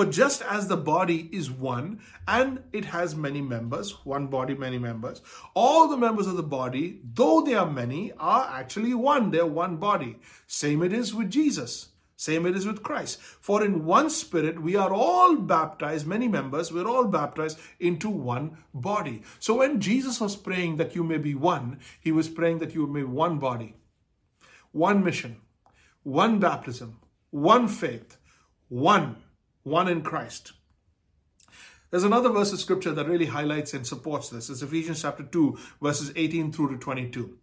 For 0.00 0.06
just 0.06 0.40
as 0.40 0.66
the 0.66 0.78
body 0.78 1.28
is 1.30 1.50
one 1.50 2.00
and 2.26 2.62
it 2.72 2.86
has 2.86 3.14
many 3.14 3.42
members, 3.42 4.02
one 4.06 4.28
body, 4.28 4.54
many 4.54 4.78
members, 4.78 5.20
all 5.52 5.88
the 5.88 5.96
members 5.98 6.26
of 6.26 6.38
the 6.38 6.42
body, 6.42 7.02
though 7.12 7.42
they 7.42 7.52
are 7.52 7.70
many, 7.70 8.10
are 8.12 8.48
actually 8.50 8.94
one. 8.94 9.30
They're 9.30 9.44
one 9.44 9.76
body. 9.76 10.16
Same 10.46 10.82
it 10.82 10.94
is 10.94 11.14
with 11.14 11.28
Jesus. 11.28 11.90
Same 12.16 12.46
it 12.46 12.56
is 12.56 12.66
with 12.66 12.82
Christ. 12.82 13.20
For 13.20 13.62
in 13.62 13.84
one 13.84 14.08
spirit 14.08 14.62
we 14.62 14.74
are 14.74 14.90
all 14.90 15.36
baptized, 15.36 16.06
many 16.06 16.28
members, 16.28 16.72
we're 16.72 16.88
all 16.88 17.04
baptized 17.04 17.58
into 17.78 18.08
one 18.08 18.56
body. 18.72 19.20
So 19.38 19.56
when 19.56 19.82
Jesus 19.82 20.18
was 20.18 20.34
praying 20.34 20.78
that 20.78 20.94
you 20.94 21.04
may 21.04 21.18
be 21.18 21.34
one, 21.34 21.78
he 22.00 22.10
was 22.10 22.30
praying 22.30 22.60
that 22.60 22.74
you 22.74 22.86
may 22.86 23.00
be 23.00 23.04
one 23.04 23.38
body, 23.38 23.74
one 24.72 25.04
mission, 25.04 25.42
one 26.04 26.38
baptism, 26.38 27.00
one 27.28 27.68
faith, 27.68 28.16
one 28.70 29.16
one 29.62 29.88
in 29.88 30.02
Christ. 30.02 30.52
There's 31.90 32.04
another 32.04 32.28
verse 32.28 32.52
of 32.52 32.60
scripture 32.60 32.92
that 32.92 33.08
really 33.08 33.26
highlights 33.26 33.74
and 33.74 33.86
supports 33.86 34.28
this. 34.28 34.48
It's 34.48 34.62
Ephesians 34.62 35.02
chapter 35.02 35.24
2, 35.24 35.58
verses 35.82 36.12
18 36.14 36.52
through 36.52 36.70
to 36.70 36.76
22. 36.76 37.36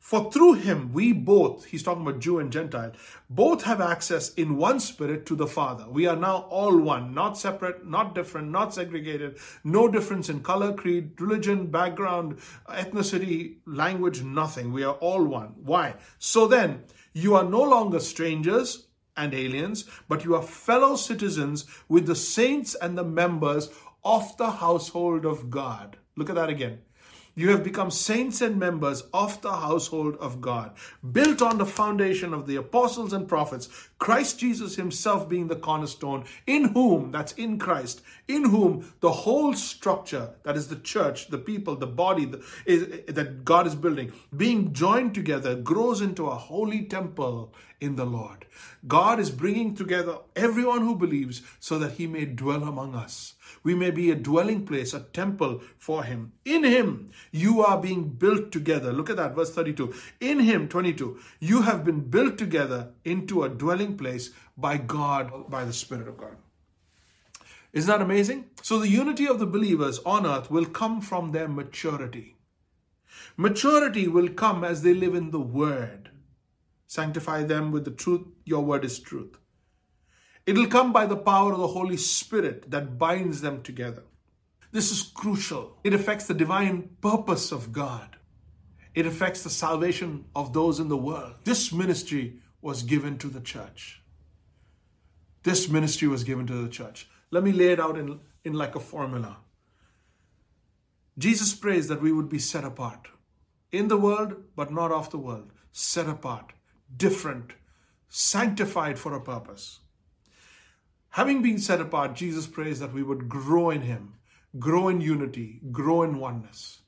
For 0.00 0.32
through 0.32 0.54
him 0.54 0.92
we 0.92 1.12
both, 1.12 1.66
he's 1.66 1.82
talking 1.82 2.02
about 2.02 2.20
Jew 2.20 2.40
and 2.40 2.50
Gentile, 2.50 2.92
both 3.28 3.62
have 3.62 3.80
access 3.80 4.34
in 4.34 4.56
one 4.56 4.80
spirit 4.80 5.24
to 5.26 5.36
the 5.36 5.46
Father. 5.46 5.88
We 5.88 6.06
are 6.06 6.16
now 6.16 6.46
all 6.48 6.76
one, 6.78 7.14
not 7.14 7.38
separate, 7.38 7.86
not 7.86 8.14
different, 8.14 8.50
not 8.50 8.74
segregated, 8.74 9.38
no 9.62 9.88
difference 9.88 10.28
in 10.28 10.40
color, 10.40 10.72
creed, 10.72 11.20
religion, 11.20 11.66
background, 11.66 12.38
ethnicity, 12.68 13.58
language, 13.66 14.22
nothing. 14.22 14.72
We 14.72 14.84
are 14.84 14.94
all 14.94 15.24
one. 15.24 15.54
Why? 15.62 15.94
So 16.18 16.48
then, 16.48 16.84
you 17.12 17.36
are 17.36 17.44
no 17.44 17.62
longer 17.62 18.00
strangers 18.00 18.86
and 19.20 19.34
aliens, 19.34 19.84
but 20.08 20.24
you 20.24 20.34
are 20.34 20.42
fellow 20.42 20.96
citizens 20.96 21.66
with 21.88 22.06
the 22.06 22.16
saints 22.16 22.74
and 22.74 22.96
the 22.96 23.04
members 23.04 23.70
of 24.02 24.36
the 24.38 24.50
household 24.50 25.24
of 25.26 25.50
God. 25.50 25.98
Look 26.16 26.30
at 26.30 26.36
that 26.36 26.48
again. 26.48 26.78
You 27.40 27.52
have 27.52 27.64
become 27.64 27.90
saints 27.90 28.42
and 28.42 28.58
members 28.58 29.04
of 29.14 29.40
the 29.40 29.56
household 29.56 30.18
of 30.20 30.42
God, 30.42 30.72
built 31.10 31.40
on 31.40 31.56
the 31.56 31.64
foundation 31.64 32.34
of 32.34 32.46
the 32.46 32.56
apostles 32.56 33.14
and 33.14 33.26
prophets, 33.26 33.70
Christ 33.98 34.38
Jesus 34.38 34.76
himself 34.76 35.26
being 35.26 35.48
the 35.48 35.56
cornerstone, 35.56 36.24
in 36.46 36.64
whom, 36.74 37.12
that's 37.12 37.32
in 37.32 37.58
Christ, 37.58 38.02
in 38.28 38.50
whom 38.50 38.92
the 39.00 39.10
whole 39.10 39.54
structure, 39.54 40.34
that 40.42 40.54
is 40.54 40.68
the 40.68 40.76
church, 40.76 41.28
the 41.28 41.38
people, 41.38 41.76
the 41.76 41.86
body 41.86 42.26
the, 42.26 42.44
is, 42.66 43.06
that 43.06 43.42
God 43.42 43.66
is 43.66 43.74
building, 43.74 44.12
being 44.36 44.74
joined 44.74 45.14
together, 45.14 45.54
grows 45.54 46.02
into 46.02 46.26
a 46.26 46.34
holy 46.34 46.82
temple 46.82 47.54
in 47.80 47.96
the 47.96 48.04
Lord. 48.04 48.44
God 48.86 49.18
is 49.18 49.30
bringing 49.30 49.74
together 49.74 50.18
everyone 50.36 50.82
who 50.82 50.94
believes 50.94 51.40
so 51.58 51.78
that 51.78 51.92
he 51.92 52.06
may 52.06 52.26
dwell 52.26 52.64
among 52.64 52.94
us. 52.94 53.32
We 53.62 53.74
may 53.74 53.90
be 53.90 54.10
a 54.10 54.14
dwelling 54.14 54.66
place, 54.66 54.94
a 54.94 55.00
temple 55.00 55.62
for 55.78 56.04
him. 56.04 56.32
In 56.44 56.64
him, 56.64 57.10
you 57.30 57.62
are 57.62 57.80
being 57.80 58.08
built 58.08 58.52
together. 58.52 58.92
Look 58.92 59.10
at 59.10 59.16
that, 59.16 59.34
verse 59.34 59.50
32. 59.50 59.94
In 60.20 60.40
him, 60.40 60.68
22, 60.68 61.18
you 61.40 61.62
have 61.62 61.84
been 61.84 62.00
built 62.00 62.38
together 62.38 62.90
into 63.04 63.42
a 63.42 63.48
dwelling 63.48 63.96
place 63.96 64.30
by 64.56 64.76
God, 64.76 65.50
by 65.50 65.64
the 65.64 65.72
Spirit 65.72 66.08
of 66.08 66.16
God. 66.16 66.36
Isn't 67.72 67.88
that 67.88 68.02
amazing? 68.02 68.50
So 68.62 68.78
the 68.78 68.88
unity 68.88 69.26
of 69.26 69.38
the 69.38 69.46
believers 69.46 70.00
on 70.04 70.26
earth 70.26 70.50
will 70.50 70.66
come 70.66 71.00
from 71.00 71.30
their 71.30 71.48
maturity. 71.48 72.36
Maturity 73.36 74.08
will 74.08 74.28
come 74.28 74.64
as 74.64 74.82
they 74.82 74.94
live 74.94 75.14
in 75.14 75.30
the 75.30 75.40
Word. 75.40 76.10
Sanctify 76.90 77.44
them 77.44 77.70
with 77.70 77.84
the 77.84 77.92
truth. 77.92 78.26
Your 78.44 78.64
word 78.64 78.84
is 78.84 78.98
truth. 78.98 79.38
It'll 80.46 80.66
come 80.66 80.92
by 80.92 81.06
the 81.06 81.16
power 81.16 81.52
of 81.52 81.58
the 81.58 81.68
Holy 81.68 81.96
Spirit 81.96 82.70
that 82.70 82.98
binds 82.98 83.40
them 83.40 83.62
together. 83.62 84.04
This 84.72 84.90
is 84.90 85.02
crucial. 85.02 85.76
It 85.84 85.94
affects 85.94 86.26
the 86.26 86.34
divine 86.34 86.90
purpose 87.00 87.52
of 87.52 87.72
God. 87.72 88.16
It 88.94 89.06
affects 89.06 89.42
the 89.42 89.50
salvation 89.50 90.24
of 90.34 90.52
those 90.52 90.80
in 90.80 90.88
the 90.88 90.96
world. 90.96 91.34
This 91.44 91.72
ministry 91.72 92.40
was 92.62 92.82
given 92.82 93.18
to 93.18 93.28
the 93.28 93.40
church. 93.40 94.02
This 95.42 95.68
ministry 95.68 96.08
was 96.08 96.24
given 96.24 96.46
to 96.46 96.62
the 96.62 96.68
church. 96.68 97.08
Let 97.30 97.44
me 97.44 97.52
lay 97.52 97.72
it 97.72 97.80
out 97.80 97.98
in, 97.98 98.20
in 98.44 98.54
like 98.54 98.76
a 98.76 98.80
formula. 98.80 99.38
Jesus 101.18 101.54
prays 101.54 101.88
that 101.88 102.02
we 102.02 102.12
would 102.12 102.28
be 102.28 102.38
set 102.38 102.64
apart 102.64 103.08
in 103.72 103.88
the 103.88 103.96
world, 103.96 104.34
but 104.56 104.72
not 104.72 104.90
of 104.90 105.10
the 105.10 105.18
world, 105.18 105.52
set 105.72 106.08
apart 106.08 106.52
different, 106.96 107.52
sanctified 108.08 108.98
for 108.98 109.14
a 109.14 109.20
purpose. 109.20 109.79
Having 111.10 111.42
been 111.42 111.58
set 111.58 111.80
apart, 111.80 112.14
Jesus 112.14 112.46
prays 112.46 112.78
that 112.80 112.92
we 112.92 113.02
would 113.02 113.28
grow 113.28 113.70
in 113.70 113.82
Him, 113.82 114.14
grow 114.58 114.88
in 114.88 115.00
unity, 115.00 115.60
grow 115.72 116.02
in 116.02 116.18
oneness. 116.18 116.80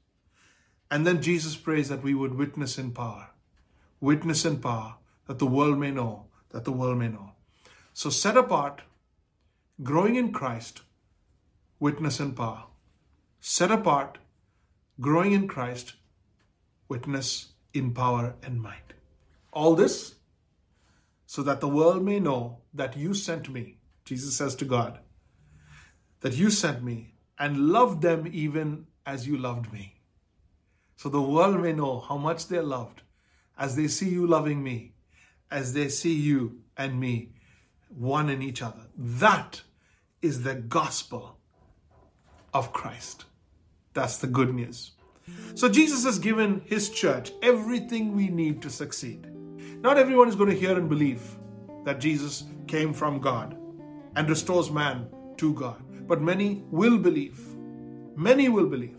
And 0.90 1.06
then 1.06 1.22
Jesus 1.22 1.56
prays 1.56 1.88
that 1.88 2.02
we 2.02 2.14
would 2.14 2.34
witness 2.34 2.78
in 2.78 2.92
power, 2.92 3.30
witness 4.00 4.44
in 4.44 4.58
power, 4.60 4.96
that 5.26 5.38
the 5.38 5.46
world 5.46 5.78
may 5.78 5.90
know, 5.90 6.26
that 6.50 6.64
the 6.64 6.72
world 6.72 6.98
may 6.98 7.08
know. 7.08 7.32
So 7.94 8.10
set 8.10 8.36
apart, 8.36 8.82
growing 9.82 10.16
in 10.16 10.32
Christ, 10.32 10.82
witness 11.80 12.20
in 12.20 12.32
power. 12.32 12.64
Set 13.40 13.70
apart, 13.70 14.18
growing 15.00 15.32
in 15.32 15.48
Christ, 15.48 15.94
witness 16.88 17.52
in 17.74 17.92
power 17.92 18.34
and 18.42 18.62
might. 18.62 18.92
All 19.52 19.74
this 19.74 20.14
so 21.26 21.42
that 21.42 21.60
the 21.60 21.68
world 21.68 22.04
may 22.04 22.20
know 22.20 22.58
that 22.74 22.96
you 22.96 23.14
sent 23.14 23.48
me, 23.48 23.78
Jesus 24.12 24.36
says 24.36 24.54
to 24.56 24.66
God, 24.66 24.98
that 26.20 26.34
you 26.34 26.50
sent 26.50 26.82
me 26.82 27.14
and 27.38 27.70
loved 27.70 28.02
them 28.02 28.28
even 28.30 28.86
as 29.06 29.26
you 29.26 29.38
loved 29.38 29.72
me. 29.72 29.94
So 30.96 31.08
the 31.08 31.22
world 31.22 31.62
may 31.62 31.72
know 31.72 31.98
how 31.98 32.18
much 32.18 32.46
they're 32.46 32.62
loved 32.62 33.00
as 33.56 33.74
they 33.74 33.88
see 33.88 34.10
you 34.10 34.26
loving 34.26 34.62
me, 34.62 34.92
as 35.50 35.72
they 35.72 35.88
see 35.88 36.12
you 36.12 36.60
and 36.76 37.00
me 37.00 37.30
one 37.88 38.28
in 38.28 38.42
each 38.42 38.60
other. 38.60 38.82
That 38.98 39.62
is 40.20 40.42
the 40.42 40.56
gospel 40.56 41.38
of 42.52 42.74
Christ. 42.74 43.24
That's 43.94 44.18
the 44.18 44.26
good 44.26 44.54
news. 44.54 44.90
So 45.54 45.70
Jesus 45.70 46.04
has 46.04 46.18
given 46.18 46.60
his 46.66 46.90
church 46.90 47.32
everything 47.42 48.14
we 48.14 48.28
need 48.28 48.60
to 48.60 48.68
succeed. 48.68 49.26
Not 49.80 49.96
everyone 49.96 50.28
is 50.28 50.36
going 50.36 50.50
to 50.50 50.58
hear 50.58 50.76
and 50.76 50.90
believe 50.90 51.22
that 51.86 51.98
Jesus 51.98 52.44
came 52.66 52.92
from 52.92 53.18
God 53.18 53.56
and 54.16 54.28
restores 54.28 54.70
man 54.70 55.08
to 55.38 55.54
God, 55.54 55.82
but 56.06 56.20
many 56.20 56.62
will 56.70 56.98
believe. 56.98 57.40
Many 58.16 58.48
will 58.48 58.66
believe. 58.66 58.98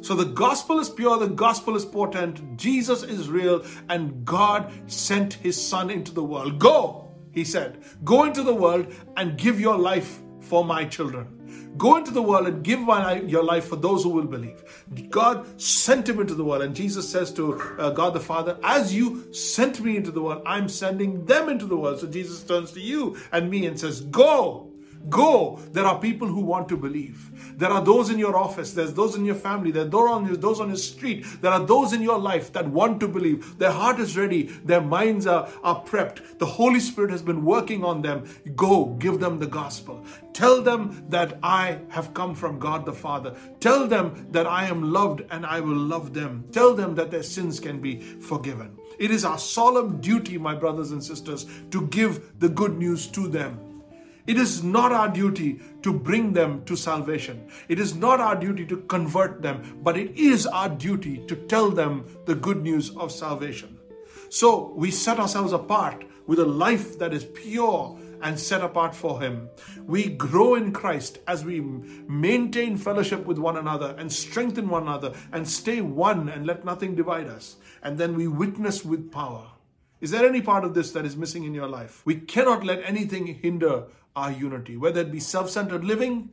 So 0.00 0.14
the 0.14 0.24
gospel 0.24 0.80
is 0.80 0.90
pure, 0.90 1.18
the 1.18 1.28
gospel 1.28 1.76
is 1.76 1.84
potent, 1.84 2.56
Jesus 2.56 3.02
is 3.02 3.28
real, 3.28 3.64
and 3.88 4.24
God 4.24 4.72
sent 4.90 5.34
his 5.34 5.60
Son 5.64 5.90
into 5.90 6.12
the 6.12 6.24
world. 6.24 6.58
Go 6.58 7.02
he 7.32 7.44
said, 7.44 7.82
Go 8.04 8.24
into 8.24 8.42
the 8.42 8.54
world 8.54 8.94
and 9.16 9.36
give 9.36 9.58
your 9.58 9.76
life 9.76 10.20
for 10.40 10.64
my 10.64 10.84
children. 10.84 11.41
Go 11.76 11.96
into 11.96 12.10
the 12.10 12.22
world 12.22 12.46
and 12.46 12.62
give 12.62 12.80
my, 12.80 13.20
your 13.20 13.42
life 13.42 13.66
for 13.66 13.76
those 13.76 14.02
who 14.02 14.10
will 14.10 14.24
believe. 14.24 14.62
God 15.10 15.60
sent 15.60 16.08
him 16.08 16.20
into 16.20 16.34
the 16.34 16.44
world, 16.44 16.62
and 16.62 16.74
Jesus 16.74 17.08
says 17.08 17.32
to 17.34 17.60
uh, 17.78 17.90
God 17.90 18.14
the 18.14 18.20
Father, 18.20 18.58
As 18.62 18.94
you 18.94 19.32
sent 19.32 19.80
me 19.80 19.96
into 19.96 20.10
the 20.10 20.22
world, 20.22 20.42
I'm 20.46 20.68
sending 20.68 21.24
them 21.24 21.48
into 21.48 21.66
the 21.66 21.76
world. 21.76 22.00
So 22.00 22.06
Jesus 22.06 22.42
turns 22.42 22.72
to 22.72 22.80
you 22.80 23.16
and 23.32 23.50
me 23.50 23.66
and 23.66 23.78
says, 23.78 24.00
Go 24.02 24.71
Go. 25.08 25.58
There 25.72 25.84
are 25.84 25.98
people 25.98 26.28
who 26.28 26.40
want 26.40 26.68
to 26.68 26.76
believe. 26.76 27.30
There 27.58 27.70
are 27.70 27.82
those 27.82 28.10
in 28.10 28.18
your 28.18 28.36
office. 28.36 28.72
There's 28.72 28.94
those 28.94 29.16
in 29.16 29.24
your 29.24 29.34
family. 29.34 29.70
There 29.70 29.84
are 29.84 29.88
those 29.88 30.10
on 30.10 30.26
your, 30.26 30.36
those 30.36 30.60
on 30.60 30.68
your 30.68 30.76
street. 30.76 31.24
There 31.40 31.50
are 31.50 31.64
those 31.64 31.92
in 31.92 32.02
your 32.02 32.18
life 32.18 32.52
that 32.52 32.66
want 32.66 33.00
to 33.00 33.08
believe. 33.08 33.58
Their 33.58 33.72
heart 33.72 33.98
is 33.98 34.16
ready. 34.16 34.44
Their 34.64 34.80
minds 34.80 35.26
are, 35.26 35.48
are 35.62 35.82
prepped. 35.82 36.38
The 36.38 36.46
Holy 36.46 36.80
Spirit 36.80 37.10
has 37.10 37.22
been 37.22 37.44
working 37.44 37.84
on 37.84 38.02
them. 38.02 38.24
Go, 38.54 38.86
give 38.98 39.20
them 39.20 39.38
the 39.38 39.46
gospel. 39.46 40.04
Tell 40.32 40.62
them 40.62 41.04
that 41.08 41.38
I 41.42 41.78
have 41.88 42.14
come 42.14 42.34
from 42.34 42.58
God 42.58 42.86
the 42.86 42.92
Father. 42.92 43.34
Tell 43.60 43.86
them 43.86 44.28
that 44.30 44.46
I 44.46 44.66
am 44.66 44.92
loved 44.92 45.22
and 45.30 45.44
I 45.44 45.60
will 45.60 45.76
love 45.76 46.14
them. 46.14 46.44
Tell 46.52 46.74
them 46.74 46.94
that 46.94 47.10
their 47.10 47.22
sins 47.22 47.60
can 47.60 47.80
be 47.80 48.00
forgiven. 48.00 48.78
It 48.98 49.10
is 49.10 49.24
our 49.24 49.38
solemn 49.38 50.00
duty, 50.00 50.38
my 50.38 50.54
brothers 50.54 50.92
and 50.92 51.02
sisters, 51.02 51.46
to 51.70 51.86
give 51.88 52.38
the 52.38 52.48
good 52.48 52.78
news 52.78 53.06
to 53.08 53.28
them. 53.28 53.71
It 54.26 54.36
is 54.36 54.62
not 54.62 54.92
our 54.92 55.08
duty 55.08 55.60
to 55.82 55.92
bring 55.92 56.32
them 56.32 56.64
to 56.66 56.76
salvation. 56.76 57.48
It 57.68 57.80
is 57.80 57.94
not 57.94 58.20
our 58.20 58.36
duty 58.36 58.64
to 58.66 58.76
convert 58.82 59.42
them, 59.42 59.80
but 59.82 59.96
it 59.96 60.16
is 60.16 60.46
our 60.46 60.68
duty 60.68 61.18
to 61.26 61.34
tell 61.34 61.70
them 61.70 62.06
the 62.26 62.34
good 62.34 62.62
news 62.62 62.96
of 62.96 63.10
salvation. 63.10 63.78
So 64.28 64.72
we 64.76 64.90
set 64.90 65.18
ourselves 65.18 65.52
apart 65.52 66.04
with 66.26 66.38
a 66.38 66.44
life 66.44 66.98
that 66.98 67.12
is 67.12 67.24
pure 67.24 67.98
and 68.22 68.38
set 68.38 68.62
apart 68.62 68.94
for 68.94 69.20
Him. 69.20 69.48
We 69.84 70.10
grow 70.10 70.54
in 70.54 70.72
Christ 70.72 71.18
as 71.26 71.44
we 71.44 71.60
maintain 71.60 72.76
fellowship 72.76 73.26
with 73.26 73.38
one 73.38 73.56
another 73.56 73.94
and 73.98 74.10
strengthen 74.10 74.68
one 74.68 74.84
another 74.84 75.12
and 75.32 75.46
stay 75.46 75.80
one 75.80 76.28
and 76.28 76.46
let 76.46 76.64
nothing 76.64 76.94
divide 76.94 77.26
us. 77.26 77.56
And 77.82 77.98
then 77.98 78.14
we 78.14 78.28
witness 78.28 78.84
with 78.84 79.10
power. 79.10 79.48
Is 80.00 80.10
there 80.10 80.26
any 80.26 80.42
part 80.42 80.64
of 80.64 80.74
this 80.74 80.92
that 80.92 81.04
is 81.04 81.16
missing 81.16 81.44
in 81.44 81.54
your 81.54 81.68
life? 81.68 82.02
We 82.04 82.16
cannot 82.16 82.64
let 82.64 82.82
anything 82.84 83.26
hinder 83.26 83.84
our 84.14 84.30
unity, 84.30 84.76
whether 84.76 85.00
it 85.00 85.12
be 85.12 85.20
self 85.20 85.50
centered 85.50 85.84
living 85.84 86.30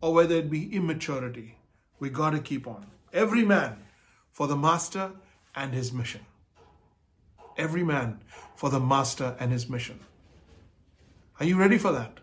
or 0.00 0.12
whether 0.12 0.34
it 0.34 0.50
be 0.50 0.74
immaturity. 0.74 1.56
We 1.98 2.10
got 2.10 2.30
to 2.30 2.40
keep 2.40 2.66
on. 2.66 2.86
Every 3.12 3.44
man 3.44 3.76
for 4.30 4.46
the 4.46 4.56
master 4.56 5.12
and 5.54 5.72
his 5.72 5.92
mission. 5.92 6.22
Every 7.56 7.84
man 7.84 8.20
for 8.56 8.70
the 8.70 8.80
master 8.80 9.36
and 9.38 9.52
his 9.52 9.68
mission. 9.68 10.00
Are 11.38 11.46
you 11.46 11.56
ready 11.56 11.78
for 11.78 11.92
that? 11.92 12.18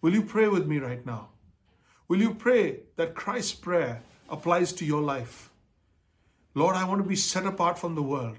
Will 0.00 0.14
you 0.14 0.22
pray 0.22 0.48
with 0.48 0.66
me 0.66 0.78
right 0.78 1.04
now? 1.04 1.28
Will 2.08 2.20
you 2.20 2.34
pray 2.34 2.80
that 2.96 3.14
Christ's 3.14 3.54
prayer 3.54 4.02
applies 4.28 4.72
to 4.74 4.84
your 4.84 5.02
life? 5.02 5.50
Lord, 6.54 6.76
I 6.76 6.84
want 6.84 7.02
to 7.02 7.08
be 7.08 7.16
set 7.16 7.46
apart 7.46 7.78
from 7.78 7.94
the 7.94 8.02
world. 8.02 8.36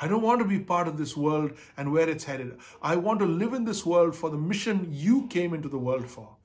I 0.00 0.08
don't 0.08 0.22
want 0.22 0.40
to 0.40 0.46
be 0.46 0.58
part 0.58 0.88
of 0.88 0.98
this 0.98 1.16
world 1.16 1.52
and 1.76 1.90
where 1.90 2.08
it's 2.08 2.24
headed. 2.24 2.58
I 2.82 2.96
want 2.96 3.20
to 3.20 3.26
live 3.26 3.54
in 3.54 3.64
this 3.64 3.86
world 3.86 4.14
for 4.14 4.28
the 4.30 4.36
mission 4.36 4.88
you 4.90 5.26
came 5.28 5.54
into 5.54 5.68
the 5.68 5.78
world 5.78 6.08
for. 6.08 6.36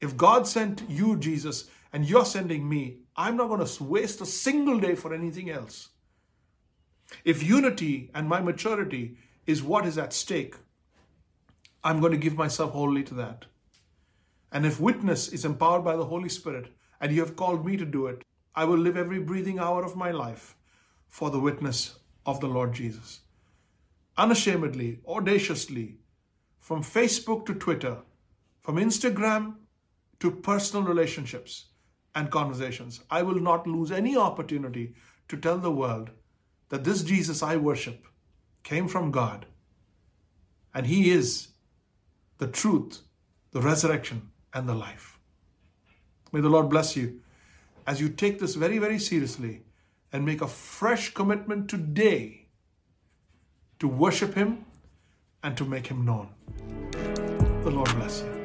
If 0.00 0.16
God 0.16 0.46
sent 0.46 0.84
you, 0.88 1.16
Jesus, 1.18 1.68
and 1.92 2.08
you're 2.08 2.24
sending 2.24 2.68
me, 2.68 2.98
I'm 3.16 3.36
not 3.36 3.48
going 3.48 3.64
to 3.64 3.84
waste 3.84 4.20
a 4.20 4.26
single 4.26 4.78
day 4.78 4.94
for 4.94 5.12
anything 5.12 5.50
else. 5.50 5.90
If 7.24 7.42
unity 7.42 8.10
and 8.14 8.28
my 8.28 8.40
maturity 8.40 9.16
is 9.46 9.62
what 9.62 9.86
is 9.86 9.98
at 9.98 10.12
stake, 10.12 10.54
I'm 11.82 12.00
going 12.00 12.12
to 12.12 12.18
give 12.18 12.36
myself 12.36 12.72
wholly 12.72 13.02
to 13.04 13.14
that. 13.14 13.46
And 14.52 14.64
if 14.64 14.80
witness 14.80 15.28
is 15.28 15.44
empowered 15.44 15.84
by 15.84 15.96
the 15.96 16.06
Holy 16.06 16.28
Spirit 16.28 16.68
and 17.00 17.12
you 17.12 17.20
have 17.20 17.36
called 17.36 17.64
me 17.64 17.76
to 17.76 17.84
do 17.84 18.06
it, 18.06 18.22
I 18.54 18.64
will 18.64 18.78
live 18.78 18.96
every 18.96 19.20
breathing 19.20 19.58
hour 19.58 19.84
of 19.84 19.96
my 19.96 20.10
life 20.10 20.56
for 21.08 21.30
the 21.30 21.40
witness 21.40 21.98
of 22.28 22.40
the 22.40 22.46
Lord 22.46 22.74
Jesus. 22.74 23.20
Unashamedly, 24.18 25.00
audaciously, 25.08 25.96
from 26.60 26.82
Facebook 26.82 27.46
to 27.46 27.54
Twitter, 27.54 27.96
from 28.60 28.76
Instagram 28.76 29.54
to 30.20 30.30
personal 30.30 30.84
relationships 30.84 31.68
and 32.14 32.30
conversations, 32.30 33.00
I 33.10 33.22
will 33.22 33.40
not 33.40 33.66
lose 33.66 33.90
any 33.90 34.14
opportunity 34.14 34.94
to 35.28 35.38
tell 35.38 35.56
the 35.56 35.70
world 35.70 36.10
that 36.68 36.84
this 36.84 37.02
Jesus 37.02 37.42
I 37.42 37.56
worship 37.56 38.04
came 38.62 38.88
from 38.88 39.10
God 39.10 39.46
and 40.74 40.86
He 40.86 41.10
is 41.10 41.48
the 42.36 42.48
truth, 42.48 43.00
the 43.52 43.62
resurrection, 43.62 44.30
and 44.52 44.68
the 44.68 44.74
life. 44.74 45.18
May 46.30 46.42
the 46.42 46.50
Lord 46.50 46.68
bless 46.68 46.94
you 46.94 47.22
as 47.86 48.02
you 48.02 48.10
take 48.10 48.38
this 48.38 48.54
very, 48.54 48.76
very 48.76 48.98
seriously 48.98 49.62
and 50.12 50.24
make 50.24 50.40
a 50.40 50.48
fresh 50.48 51.12
commitment 51.14 51.68
today 51.68 52.46
to 53.78 53.88
worship 53.88 54.34
Him 54.34 54.64
and 55.42 55.56
to 55.56 55.64
make 55.64 55.86
Him 55.86 56.04
known. 56.04 56.28
The 57.64 57.70
Lord 57.70 57.94
bless 57.96 58.22
you. 58.22 58.37